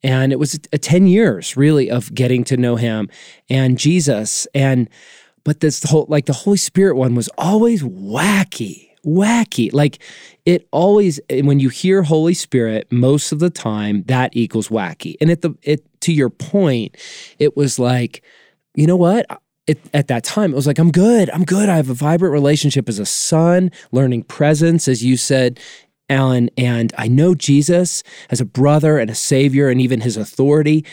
And 0.03 0.33
it 0.33 0.39
was 0.39 0.59
a 0.73 0.79
10 0.79 1.07
years 1.07 1.57
really 1.57 1.91
of 1.91 2.13
getting 2.15 2.43
to 2.45 2.57
know 2.57 2.77
him 2.77 3.09
and 3.49 3.79
Jesus. 3.79 4.47
And 4.55 4.89
but 5.45 5.61
this 5.61 5.83
whole 5.85 6.07
like 6.09 6.27
the 6.27 6.33
Holy 6.33 6.57
Spirit 6.57 6.97
one 6.97 7.15
was 7.15 7.29
always 7.39 7.83
wacky, 7.83 8.91
wacky. 9.05 9.73
Like 9.73 10.03
it 10.47 10.67
always 10.71 11.21
when 11.31 11.61
you 11.61 11.69
hear 11.69 12.03
Holy 12.03 12.35
Spirit, 12.35 12.91
most 12.91 13.33
of 13.33 13.39
the 13.41 13.51
time 13.51 14.05
that 14.07 14.35
equals 14.35 14.69
wacky. 14.69 15.17
And 15.21 15.31
at 15.31 15.43
the 15.43 15.55
it 15.63 15.85
to 16.03 16.13
your 16.13 16.31
point, 16.31 16.97
it 17.39 17.57
was 17.57 17.79
like, 17.79 18.23
you 18.81 18.87
know 18.87 18.97
what? 18.97 19.27
It, 19.67 19.79
at 19.93 20.09
that 20.09 20.25
time, 20.25 20.53
it 20.53 20.57
was 20.57 20.67
like, 20.67 20.79
I'm 20.79 20.91
good. 20.91 21.29
I'm 21.31 21.45
good. 21.45 21.69
I 21.69 21.77
have 21.77 21.91
a 21.91 21.95
vibrant 21.95 22.33
relationship 22.33 22.89
as 22.89 22.99
a 22.99 23.05
son, 23.05 23.71
learning 23.93 24.23
presence, 24.23 24.89
as 24.89 25.05
you 25.05 25.19
said, 25.19 25.61
Alan. 26.09 26.49
And 26.57 26.93
I 26.97 27.07
know 27.07 27.35
Jesus 27.35 28.03
as 28.31 28.41
a 28.41 28.47
brother 28.47 28.99
and 28.99 29.11
a 29.11 29.15
savior 29.15 29.69
and 29.69 29.81
even 29.81 30.01
his 30.01 30.17
authority. 30.17 30.85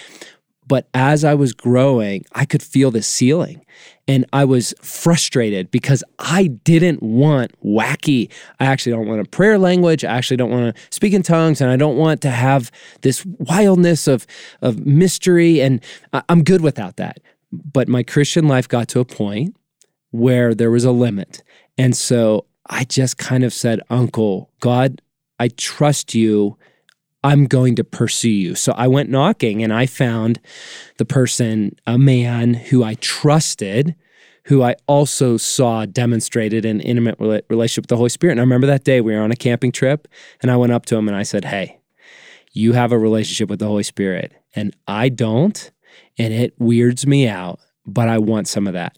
But 0.68 0.90
as 0.94 1.24
I 1.24 1.34
was 1.34 1.54
growing, 1.54 2.26
I 2.34 2.44
could 2.44 2.62
feel 2.62 2.92
the 2.92 3.02
ceiling. 3.02 3.66
And 4.06 4.26
I 4.34 4.44
was 4.44 4.74
frustrated 4.82 5.72
because 5.72 6.04
I 6.20 6.48
didn't 6.48 7.02
want 7.02 7.54
wacky. 7.64 8.30
I 8.60 8.66
actually 8.66 8.92
don't 8.92 9.08
want 9.08 9.22
a 9.22 9.30
prayer 9.30 9.58
language. 9.58 10.04
I 10.04 10.10
actually 10.10 10.38
don't 10.38 10.52
want 10.52 10.76
to 10.76 10.82
speak 10.90 11.14
in 11.14 11.24
tongues. 11.24 11.62
And 11.62 11.72
I 11.72 11.78
don't 11.78 11.96
want 11.96 12.22
to 12.24 12.32
have 12.32 12.70
this 13.02 13.26
wildness 13.26 14.08
of, 14.08 14.28
of 14.62 14.86
mystery. 14.86 15.62
And 15.62 15.82
I'm 16.28 16.44
good 16.44 16.62
without 16.62 16.98
that. 16.98 17.20
But 17.52 17.88
my 17.88 18.04
Christian 18.04 18.48
life 18.48 18.68
got 18.68 18.88
to 18.90 19.00
a 19.00 19.06
point 19.06 19.56
where 20.12 20.54
there 20.54 20.72
was 20.72 20.84
a 20.84 20.92
limit. 20.92 21.44
And 21.78 21.96
so 21.96 22.46
I 22.70 22.84
just 22.84 23.18
kind 23.18 23.44
of 23.44 23.54
said, 23.54 23.82
Uncle, 23.90 24.52
God, 24.60 25.02
I 25.40 25.50
trust 25.50 26.14
you. 26.14 26.58
I'm 27.24 27.46
going 27.46 27.76
to 27.76 27.84
pursue 27.84 28.30
you. 28.30 28.56
So 28.56 28.74
I 28.74 28.88
went 28.88 29.10
knocking 29.10 29.64
and 29.64 29.74
I 29.74 29.86
found 29.86 30.40
the 30.98 31.06
person, 31.06 31.76
a 31.86 31.98
man 31.98 32.54
who 32.54 32.84
I 32.84 32.96
trusted, 32.96 33.96
who 34.46 34.64
I 34.64 34.76
also 34.88 35.36
saw 35.38 35.86
demonstrated 35.86 36.64
an 36.64 36.80
intimate 36.80 37.18
relationship 37.50 37.84
with 37.84 37.90
the 37.90 37.98
Holy 37.98 38.10
Spirit. 38.10 38.34
And 38.34 38.40
I 38.40 38.44
remember 38.44 38.68
that 38.68 38.86
day 38.86 39.02
we 39.02 39.14
were 39.14 39.22
on 39.22 39.32
a 39.32 39.36
camping 39.36 39.72
trip 39.72 40.08
and 40.42 40.50
I 40.50 40.56
went 40.56 40.72
up 40.72 40.86
to 40.88 40.96
him 40.96 41.08
and 41.08 41.18
I 41.18 41.24
said, 41.24 41.46
Hey, 41.46 41.80
you 42.54 42.74
have 42.74 42.92
a 42.92 42.98
relationship 42.98 43.50
with 43.50 43.60
the 43.60 43.68
Holy 43.68 43.84
Spirit 43.84 44.34
and 44.56 44.76
I 44.88 45.10
don't. 45.10 45.72
And 46.18 46.34
it 46.34 46.54
weirds 46.58 47.06
me 47.06 47.28
out, 47.28 47.60
but 47.86 48.10
I 48.10 48.18
want 48.18 48.48
some 48.48 48.68
of 48.68 48.74
that. 48.74 48.98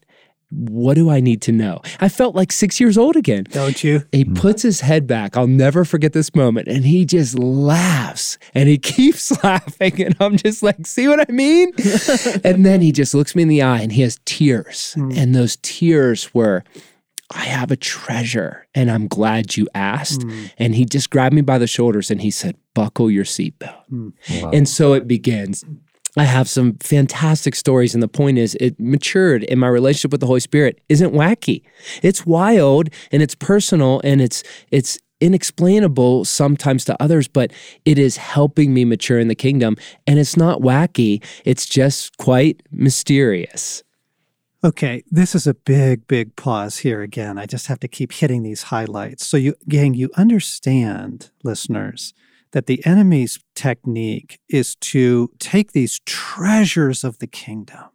What 0.52 0.96
do 0.96 1.12
I 1.12 1.20
need 1.20 1.44
to 1.44 1.52
know? 1.52 1.82
I 2.00 2.10
felt 2.10 2.34
like 2.34 2.52
six 2.52 2.80
years 2.80 2.98
old 2.98 3.16
again. 3.16 3.44
don't 3.52 3.84
you? 3.84 4.04
He 4.12 4.26
mm. 4.26 4.36
puts 4.36 4.64
his 4.64 4.82
head 4.82 5.06
back. 5.06 5.38
I'll 5.38 5.46
never 5.46 5.86
forget 5.86 6.14
this 6.14 6.34
moment. 6.34 6.68
And 6.68 6.86
he 6.86 7.06
just 7.06 7.38
laughs 7.38 8.40
and 8.56 8.68
he 8.68 8.78
keeps 8.80 9.32
laughing. 9.44 10.02
And 10.02 10.16
I'm 10.20 10.38
just 10.38 10.64
like, 10.64 10.88
see 10.88 11.08
what 11.08 11.20
I 11.20 11.32
mean? 11.32 11.72
and 12.44 12.66
then 12.66 12.82
he 12.82 12.92
just 12.92 13.14
looks 13.14 13.36
me 13.36 13.44
in 13.44 13.48
the 13.48 13.62
eye 13.62 13.82
and 13.82 13.92
he 13.92 14.02
has 14.02 14.20
tears. 14.26 14.94
Hmm. 14.94 15.12
And 15.16 15.36
those 15.36 15.58
tears 15.62 16.34
were, 16.34 16.64
I 17.32 17.44
have 17.44 17.70
a 17.70 17.76
treasure 17.76 18.68
and 18.74 18.90
I'm 18.90 19.08
glad 19.08 19.56
you 19.56 19.68
asked. 19.76 20.24
Hmm. 20.24 20.46
And 20.58 20.74
he 20.74 20.84
just 20.84 21.12
grabbed 21.12 21.36
me 21.36 21.42
by 21.42 21.60
the 21.60 21.68
shoulders 21.68 22.10
and 22.10 22.24
he 22.24 22.32
said, 22.32 22.58
buckle 22.74 23.12
your 23.12 23.26
seatbelt. 23.26 23.86
Hmm. 23.88 24.10
And 24.52 24.68
so 24.68 24.94
it 24.94 25.08
begins. 25.08 25.64
I 26.20 26.24
have 26.26 26.50
some 26.50 26.74
fantastic 26.82 27.56
stories, 27.56 27.94
and 27.94 28.04
the 28.04 28.10
point 28.10 28.38
is, 28.40 28.58
it 28.60 28.78
matured, 28.78 29.46
and 29.46 29.58
my 29.58 29.70
relationship 29.70 30.12
with 30.12 30.20
the 30.20 30.28
Holy 30.28 30.42
Spirit 30.42 30.82
isn't 30.90 31.14
wacky. 31.14 31.62
It's 32.04 32.26
wild, 32.26 32.90
and 33.14 33.24
it's 33.24 33.36
personal, 33.36 34.02
and 34.04 34.20
it's 34.20 34.44
it's 34.70 35.00
inexplainable 35.22 36.26
sometimes 36.26 36.84
to 36.86 37.02
others, 37.02 37.30
but 37.30 37.54
it 37.86 37.98
is 37.98 38.18
helping 38.18 38.74
me 38.74 38.84
mature 38.84 39.18
in 39.18 39.30
the 39.30 39.36
kingdom. 39.36 39.78
And 40.06 40.20
it's 40.20 40.36
not 40.36 40.60
wacky; 40.60 41.24
it's 41.46 41.66
just 41.66 42.18
quite 42.18 42.64
mysterious. 42.70 43.82
Okay, 44.62 45.06
this 45.10 45.34
is 45.34 45.48
a 45.48 45.54
big, 45.54 46.06
big 46.06 46.36
pause 46.36 46.80
here 46.80 47.02
again. 47.02 47.38
I 47.38 47.46
just 47.46 47.68
have 47.68 47.80
to 47.80 47.88
keep 47.88 48.12
hitting 48.12 48.44
these 48.44 48.64
highlights. 48.64 49.26
So, 49.26 49.38
you, 49.38 49.56
gang, 49.70 49.94
you 49.94 50.10
understand, 50.18 51.32
listeners, 51.46 52.14
that 52.52 52.66
the 52.66 52.86
enemy's 52.86 53.40
technique 53.56 54.40
is 54.50 54.76
to 54.76 55.30
take 55.40 55.72
these 55.72 56.00
treasures 56.06 57.04
of 57.04 57.20
the 57.20 57.28
kingdom 57.28 57.86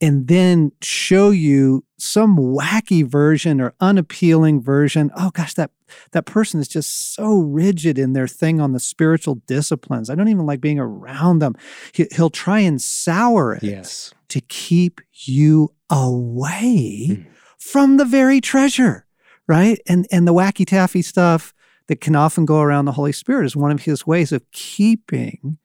and 0.00 0.28
then 0.28 0.72
show 0.82 1.30
you 1.30 1.84
some 1.98 2.36
wacky 2.36 3.04
version 3.04 3.60
or 3.60 3.74
unappealing 3.80 4.60
version. 4.60 5.10
Oh 5.16 5.30
gosh, 5.30 5.54
that 5.54 5.70
that 6.12 6.26
person 6.26 6.60
is 6.60 6.68
just 6.68 7.14
so 7.14 7.38
rigid 7.38 7.98
in 7.98 8.12
their 8.12 8.28
thing 8.28 8.60
on 8.60 8.72
the 8.72 8.80
spiritual 8.80 9.36
disciplines. 9.46 10.10
I 10.10 10.14
don't 10.14 10.28
even 10.28 10.44
like 10.46 10.60
being 10.60 10.78
around 10.78 11.38
them. 11.38 11.54
He, 11.92 12.06
he'll 12.14 12.30
try 12.30 12.60
and 12.60 12.80
sour 12.80 13.54
it 13.54 13.62
Yes. 13.62 14.12
to 14.28 14.40
keep 14.42 15.00
you 15.12 15.70
away 15.88 17.06
hmm. 17.16 17.22
from 17.58 17.96
the 17.96 18.04
very 18.04 18.40
treasure, 18.40 19.06
right? 19.46 19.78
And 19.88 20.06
and 20.12 20.28
the 20.28 20.34
wacky 20.34 20.66
taffy 20.66 21.02
stuff 21.02 21.54
that 21.88 22.00
can 22.00 22.16
often 22.16 22.44
go 22.44 22.60
around 22.60 22.84
the 22.84 22.92
Holy 22.92 23.12
Spirit 23.12 23.46
is 23.46 23.56
one 23.56 23.70
of 23.70 23.82
his 23.82 24.06
ways 24.06 24.32
of 24.32 24.50
keeping 24.50 25.58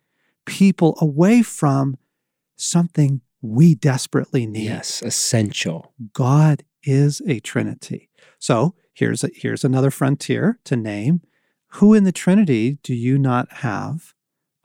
people 0.45 0.97
away 1.01 1.41
from 1.41 1.97
something 2.55 3.21
we 3.41 3.73
desperately 3.75 4.45
need. 4.45 4.65
Yes. 4.65 5.01
Essential. 5.01 5.93
God 6.13 6.63
is 6.83 7.21
a 7.27 7.39
Trinity. 7.39 8.09
So 8.39 8.75
here's 8.93 9.23
a, 9.23 9.29
here's 9.33 9.63
another 9.63 9.91
frontier 9.91 10.59
to 10.65 10.75
name. 10.75 11.21
Who 11.75 11.93
in 11.93 12.03
the 12.03 12.11
Trinity 12.11 12.77
do 12.83 12.93
you 12.93 13.17
not 13.17 13.51
have 13.57 14.13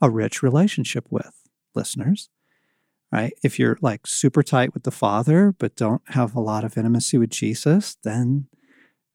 a 0.01 0.11
rich 0.11 0.43
relationship 0.43 1.07
with, 1.11 1.43
listeners? 1.75 2.29
Right? 3.13 3.33
If 3.43 3.59
you're 3.59 3.79
like 3.81 4.07
super 4.07 4.43
tight 4.43 4.75
with 4.75 4.83
the 4.83 4.91
Father, 4.91 5.55
but 5.57 5.77
don't 5.77 6.03
have 6.09 6.35
a 6.35 6.41
lot 6.41 6.65
of 6.65 6.77
intimacy 6.77 7.17
with 7.17 7.31
Jesus, 7.31 7.97
then 8.03 8.49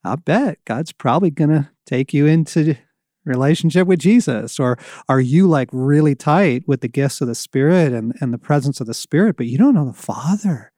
I 0.03 0.15
bet 0.15 0.63
God's 0.65 0.93
probably 0.93 1.29
going 1.29 1.49
to 1.49 1.69
take 1.91 2.13
you 2.13 2.25
into 2.25 2.75
relationship 3.25 3.87
with 3.87 3.99
Jesus? 3.99 4.59
Or 4.59 4.77
are 5.09 5.19
you 5.19 5.47
like 5.47 5.69
really 5.71 6.15
tight 6.15 6.63
with 6.67 6.81
the 6.81 6.87
gifts 6.87 7.21
of 7.21 7.27
the 7.27 7.35
Spirit 7.35 7.91
and, 7.93 8.13
and 8.21 8.33
the 8.33 8.37
presence 8.37 8.79
of 8.79 8.87
the 8.87 8.93
Spirit, 8.93 9.35
but 9.37 9.47
you 9.47 9.57
don't 9.57 9.75
know 9.75 9.85
the 9.85 9.93
Father 9.93 10.71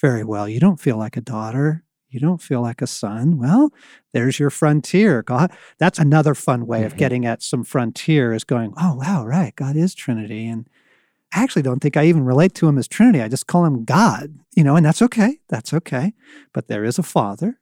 very 0.00 0.24
well? 0.24 0.48
You 0.48 0.60
don't 0.60 0.80
feel 0.80 0.96
like 0.96 1.16
a 1.16 1.20
daughter. 1.20 1.84
You 2.08 2.20
don't 2.20 2.42
feel 2.42 2.60
like 2.60 2.82
a 2.82 2.86
son. 2.86 3.38
Well, 3.38 3.72
there's 4.12 4.38
your 4.38 4.50
frontier. 4.50 5.22
God, 5.22 5.50
that's 5.78 5.98
another 5.98 6.34
fun 6.34 6.66
way 6.66 6.84
of 6.84 6.94
Mhm. 6.94 6.98
getting 6.98 7.26
at 7.26 7.42
some 7.42 7.64
frontier 7.64 8.32
is 8.32 8.44
going, 8.44 8.74
oh, 8.78 8.94
wow, 8.96 9.24
right. 9.24 9.56
God 9.56 9.76
is 9.76 9.94
Trinity. 9.94 10.46
And 10.46 10.68
I 11.34 11.42
actually 11.42 11.62
don't 11.62 11.80
think 11.80 11.96
I 11.96 12.04
even 12.04 12.24
relate 12.24 12.54
to 12.56 12.68
him 12.68 12.76
as 12.76 12.86
Trinity. 12.86 13.22
I 13.22 13.28
just 13.28 13.46
call 13.46 13.64
him 13.64 13.84
God, 13.84 14.38
you 14.54 14.62
know, 14.62 14.76
and 14.76 14.84
that's 14.84 15.00
okay. 15.00 15.40
That's 15.48 15.72
okay. 15.72 16.12
But 16.52 16.68
there 16.68 16.84
is 16.84 16.98
a 16.98 17.02
father 17.02 17.58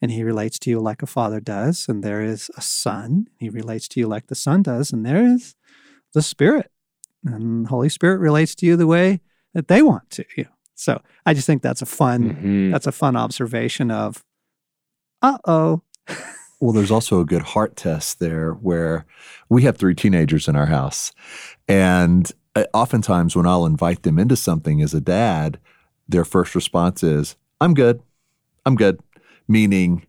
and 0.00 0.10
he 0.10 0.22
relates 0.22 0.58
to 0.60 0.70
you 0.70 0.80
like 0.80 1.02
a 1.02 1.06
father 1.06 1.40
does. 1.40 1.88
And 1.88 2.02
there 2.04 2.22
is 2.22 2.50
a 2.56 2.60
son. 2.62 3.26
He 3.38 3.48
relates 3.48 3.88
to 3.88 4.00
you 4.00 4.06
like 4.06 4.26
the 4.28 4.34
son 4.34 4.62
does. 4.62 4.92
And 4.92 5.04
there 5.04 5.24
is 5.24 5.54
the 6.14 6.22
spirit. 6.22 6.70
And 7.24 7.66
Holy 7.66 7.88
Spirit 7.88 8.18
relates 8.18 8.54
to 8.56 8.66
you 8.66 8.76
the 8.76 8.86
way 8.86 9.20
that 9.54 9.68
they 9.68 9.82
want 9.82 10.08
to. 10.10 10.24
You 10.36 10.44
know? 10.44 10.50
So 10.74 11.02
I 11.26 11.34
just 11.34 11.46
think 11.46 11.62
that's 11.62 11.82
a 11.82 11.86
fun, 11.86 12.34
Mhm. 12.36 12.70
that's 12.70 12.86
a 12.86 12.92
fun 12.92 13.16
observation 13.16 13.90
of, 13.90 14.24
uh 15.22 15.38
oh. 15.46 15.82
Well, 16.60 16.72
there's 16.72 16.90
also 16.90 17.20
a 17.20 17.24
good 17.24 17.42
heart 17.42 17.76
test 17.76 18.18
there 18.18 18.52
where 18.52 19.06
we 19.48 19.62
have 19.62 19.76
three 19.76 19.94
teenagers 19.94 20.48
in 20.48 20.56
our 20.56 20.66
house. 20.66 21.12
And 21.68 22.30
uh, 22.56 22.64
oftentimes, 22.74 23.36
when 23.36 23.46
I'll 23.46 23.64
invite 23.64 24.02
them 24.02 24.18
into 24.18 24.34
something 24.34 24.82
as 24.82 24.92
a 24.92 25.00
dad, 25.00 25.60
their 26.08 26.24
first 26.24 26.56
response 26.56 27.04
is, 27.04 27.36
I'm 27.60 27.74
good. 27.74 28.02
I'm 28.66 28.74
good. 28.74 28.98
Meaning, 29.48 30.06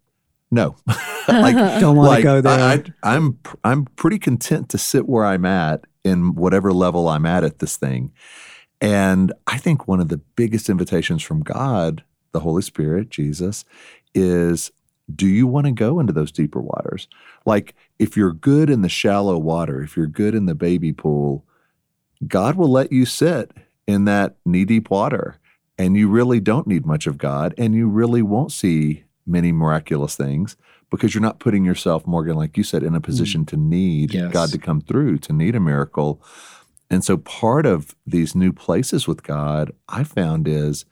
no. 0.52 0.76
like, 1.28 1.56
Don't 1.80 1.96
want 1.96 2.08
to 2.08 2.16
like, 2.16 2.24
go 2.24 2.42
there. 2.42 2.60
I, 2.60 2.74
I, 3.04 3.16
I'm, 3.16 3.40
I'm 3.64 3.86
pretty 3.86 4.20
content 4.20 4.70
to 4.70 4.78
sit 4.78 5.08
where 5.08 5.26
I'm 5.26 5.46
at 5.46 5.86
in 6.04 6.36
whatever 6.36 6.74
level 6.74 7.08
I'm 7.08 7.26
at 7.26 7.44
at 7.44 7.60
this 7.60 7.78
thing. 7.78 8.12
And 8.82 9.34
I 9.48 9.58
think 9.58 9.88
one 9.88 10.00
of 10.00 10.10
the 10.10 10.18
biggest 10.18 10.70
invitations 10.70 11.22
from 11.22 11.42
God, 11.42 12.04
the 12.32 12.40
Holy 12.40 12.62
Spirit, 12.62 13.10
Jesus, 13.10 13.66
is 14.14 14.72
do 15.14 15.28
you 15.28 15.48
want 15.48 15.66
to 15.66 15.72
go 15.72 16.00
into 16.00 16.14
those 16.14 16.32
deeper 16.32 16.62
waters? 16.62 17.08
Like 17.46 17.76
if 17.98 18.16
you're 18.16 18.34
good 18.34 18.70
in 18.70 18.82
the 18.82 18.90
shallow 18.90 19.38
water, 19.38 19.82
if 19.82 19.98
you're 19.98 20.08
good 20.08 20.36
in 20.36 20.46
the 20.46 20.56
baby 20.56 20.94
pool, 20.94 21.46
God 22.28 22.56
will 22.56 22.70
let 22.70 22.92
you 22.92 23.06
sit 23.06 23.52
in 23.88 24.06
that 24.06 24.36
knee 24.46 24.66
deep 24.66 24.90
water 24.90 25.38
and 25.78 25.98
you 25.98 26.10
really 26.10 26.40
don't 26.40 26.68
need 26.68 26.86
much 26.86 27.08
of 27.08 27.18
God 27.18 27.54
and 27.58 27.74
you 27.74 27.88
really 27.88 28.22
won't 28.22 28.52
see 28.52 29.04
many 29.30 29.52
miraculous 29.52 30.16
things 30.16 30.58
because 30.90 31.14
you're 31.14 31.22
not 31.22 31.40
putting 31.40 31.64
yourself, 31.64 32.06
Morgan, 32.08 32.36
like 32.36 32.58
you 32.58 32.64
said, 32.64 32.84
in 32.84 32.96
a 32.96 33.02
position 33.02 33.46
to 33.46 33.58
need 33.58 34.14
Yes. 34.14 34.32
God 34.32 34.50
to 34.50 34.58
come 34.58 34.82
through, 34.82 35.20
to 35.20 35.34
need 35.34 35.56
a 35.56 35.60
miracle. 35.60 36.22
And 36.90 37.04
so 37.04 37.18
part 37.18 37.66
of 37.68 37.96
these 38.08 38.36
new 38.36 38.52
places 38.52 39.08
with 39.08 39.22
God, 39.22 39.72
I 39.88 40.04
found 40.04 40.48
is 40.48 40.86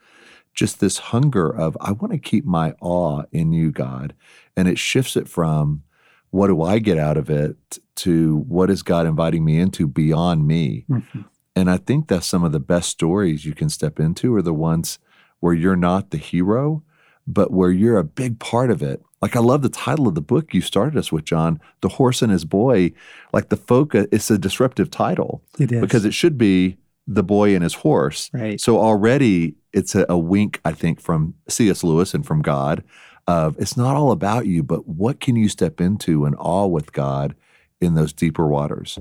just 0.53 0.79
this 0.79 0.97
hunger 0.97 1.49
of, 1.49 1.75
I 1.81 1.91
want 1.91 2.13
to 2.13 2.19
keep 2.19 2.45
my 2.45 2.73
awe 2.79 3.23
in 3.31 3.51
you, 3.51 3.71
God. 3.71 4.13
And 4.55 4.67
it 4.67 4.77
shifts 4.77 5.15
it 5.15 5.27
from, 5.27 5.83
what 6.29 6.47
do 6.47 6.61
I 6.61 6.79
get 6.79 6.97
out 6.99 7.17
of 7.17 7.29
it 7.29 7.79
to 7.97 8.37
what 8.47 8.69
is 8.69 8.83
God 8.83 9.07
inviting 9.07 9.43
me 9.45 9.59
into 9.59 9.87
beyond 9.87 10.45
me? 10.47 10.85
Mhm. 10.89 11.25
And 11.55 11.71
I 11.71 11.77
think 11.77 12.07
that's 12.07 12.27
some 12.27 12.43
of 12.43 12.51
the 12.51 12.59
best 12.59 12.89
stories 12.89 13.45
you 13.45 13.53
can 13.53 13.69
step 13.69 13.99
into 13.99 14.35
are 14.35 14.43
the 14.43 14.53
ones 14.53 14.99
where 15.39 15.53
you're 15.53 15.75
not 15.75 16.11
the 16.11 16.17
hero, 16.17 16.83
but 17.27 17.51
where 17.51 17.71
you're 17.71 17.97
a 17.97 18.03
big 18.03 18.39
part 18.39 18.71
of 18.71 18.81
it. 18.81 19.01
Like 19.21 19.35
I 19.35 19.39
love 19.39 19.61
the 19.63 19.69
title 19.69 20.07
of 20.07 20.15
the 20.15 20.21
book 20.21 20.53
you 20.53 20.61
started 20.61 20.97
us 20.97 21.11
with, 21.11 21.25
John, 21.25 21.59
The 21.81 21.89
Horse 21.89 22.21
and 22.21 22.31
His 22.31 22.45
Boy. 22.45 22.93
Like 23.33 23.49
the 23.49 23.57
focus, 23.57 24.07
it's 24.11 24.29
a 24.31 24.37
disruptive 24.37 24.89
title 24.91 25.41
It 25.59 25.71
is. 25.71 25.81
because 25.81 26.05
it 26.05 26.13
should 26.13 26.37
be 26.37 26.77
The 27.07 27.23
Boy 27.23 27.53
and 27.55 27.63
His 27.63 27.73
Horse. 27.73 28.29
right. 28.33 28.61
So 28.61 28.79
already 28.79 29.55
it's 29.73 29.95
a, 29.95 30.05
a 30.07 30.17
wink, 30.17 30.61
I 30.63 30.71
think, 30.71 31.01
from 31.01 31.33
C.S. 31.49 31.83
Lewis 31.83 32.13
and 32.13 32.25
from 32.25 32.41
God 32.41 32.83
of 33.27 33.59
it's 33.59 33.75
not 33.75 33.95
all 33.95 34.11
about 34.11 34.45
you, 34.45 34.63
but 34.63 34.87
what 34.87 35.19
can 35.19 35.35
you 35.35 35.49
step 35.49 35.81
into 35.81 36.25
in 36.25 36.33
awe 36.35 36.67
with 36.67 36.93
God 36.93 37.35
in 37.81 37.95
those 37.95 38.13
deeper 38.13 38.47
waters? 38.47 38.97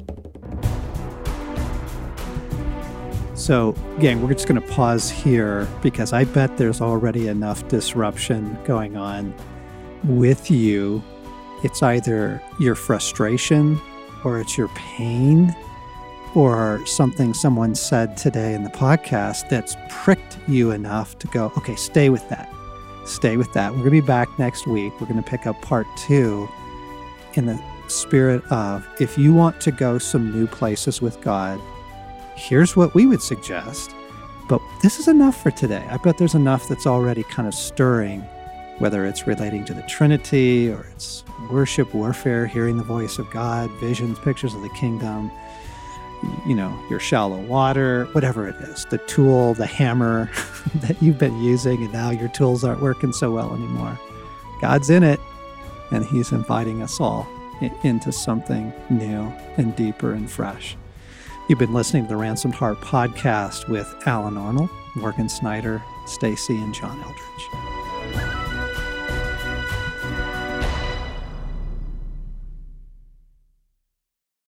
So, 3.36 3.72
gang, 4.00 4.22
we're 4.22 4.32
just 4.32 4.48
going 4.48 4.60
to 4.60 4.66
pause 4.68 5.10
here 5.10 5.68
because 5.82 6.14
I 6.14 6.24
bet 6.24 6.56
there's 6.56 6.80
already 6.80 7.28
enough 7.28 7.68
disruption 7.68 8.58
going 8.64 8.96
on 8.96 9.34
with 10.04 10.50
you. 10.50 11.04
It's 11.62 11.82
either 11.82 12.42
your 12.58 12.74
frustration 12.74 13.78
or 14.24 14.40
it's 14.40 14.56
your 14.56 14.68
pain 14.68 15.54
or 16.34 16.84
something 16.86 17.34
someone 17.34 17.74
said 17.74 18.16
today 18.16 18.54
in 18.54 18.64
the 18.64 18.70
podcast 18.70 19.50
that's 19.50 19.76
pricked 19.90 20.38
you 20.48 20.70
enough 20.70 21.18
to 21.18 21.26
go, 21.26 21.52
okay, 21.58 21.76
stay 21.76 22.08
with 22.08 22.26
that. 22.30 22.50
Stay 23.04 23.36
with 23.36 23.52
that. 23.52 23.70
We're 23.70 23.80
going 23.80 23.90
to 23.90 24.00
be 24.02 24.06
back 24.06 24.38
next 24.38 24.66
week. 24.66 24.98
We're 24.98 25.08
going 25.08 25.22
to 25.22 25.30
pick 25.30 25.46
up 25.46 25.60
part 25.60 25.86
two 25.98 26.48
in 27.34 27.44
the 27.44 27.62
spirit 27.88 28.42
of 28.50 28.88
if 28.98 29.18
you 29.18 29.34
want 29.34 29.60
to 29.60 29.72
go 29.72 29.98
some 29.98 30.32
new 30.32 30.46
places 30.46 31.02
with 31.02 31.20
God, 31.20 31.60
here's 32.36 32.76
what 32.76 32.94
we 32.94 33.06
would 33.06 33.22
suggest. 33.22 33.94
But 34.48 34.60
this 34.82 35.00
is 35.00 35.08
enough 35.08 35.42
for 35.42 35.50
today. 35.50 35.84
I 35.90 35.96
bet 35.96 36.18
there's 36.18 36.36
enough 36.36 36.68
that's 36.68 36.86
already 36.86 37.24
kind 37.24 37.48
of 37.48 37.54
stirring, 37.54 38.20
whether 38.78 39.04
it's 39.04 39.26
relating 39.26 39.64
to 39.64 39.74
the 39.74 39.82
Trinity 39.82 40.70
or 40.70 40.86
it's 40.92 41.24
worship, 41.50 41.92
warfare, 41.94 42.46
hearing 42.46 42.76
the 42.76 42.84
voice 42.84 43.18
of 43.18 43.28
God, 43.30 43.70
visions, 43.80 44.18
pictures 44.20 44.54
of 44.54 44.62
the 44.62 44.68
kingdom, 44.70 45.32
you 46.46 46.54
know, 46.54 46.78
your 46.88 47.00
shallow 47.00 47.40
water, 47.42 48.04
whatever 48.12 48.48
it 48.48 48.56
is, 48.56 48.84
the 48.86 48.98
tool, 48.98 49.54
the 49.54 49.66
hammer 49.66 50.30
that 50.76 51.00
you've 51.02 51.18
been 51.18 51.38
using, 51.42 51.82
and 51.82 51.92
now 51.92 52.10
your 52.10 52.28
tools 52.28 52.62
aren't 52.62 52.80
working 52.80 53.12
so 53.12 53.32
well 53.32 53.52
anymore. 53.52 53.98
God's 54.60 54.90
in 54.90 55.02
it, 55.02 55.20
and 55.90 56.04
He's 56.04 56.32
inviting 56.32 56.82
us 56.82 57.00
all 57.00 57.26
into 57.82 58.12
something 58.12 58.72
new 58.90 59.32
and 59.56 59.74
deeper 59.76 60.12
and 60.12 60.30
fresh. 60.30 60.76
You've 61.48 61.60
been 61.60 61.72
listening 61.72 62.02
to 62.02 62.08
the 62.08 62.16
Ransomed 62.16 62.56
Heart 62.56 62.80
podcast 62.80 63.68
with 63.68 63.94
Allen 64.04 64.36
Arnold, 64.36 64.68
Morgan 64.96 65.28
Snyder, 65.28 65.80
Stasi, 66.04 66.60
and 66.60 66.74
John 66.74 67.00
Eldredge. 67.00 67.75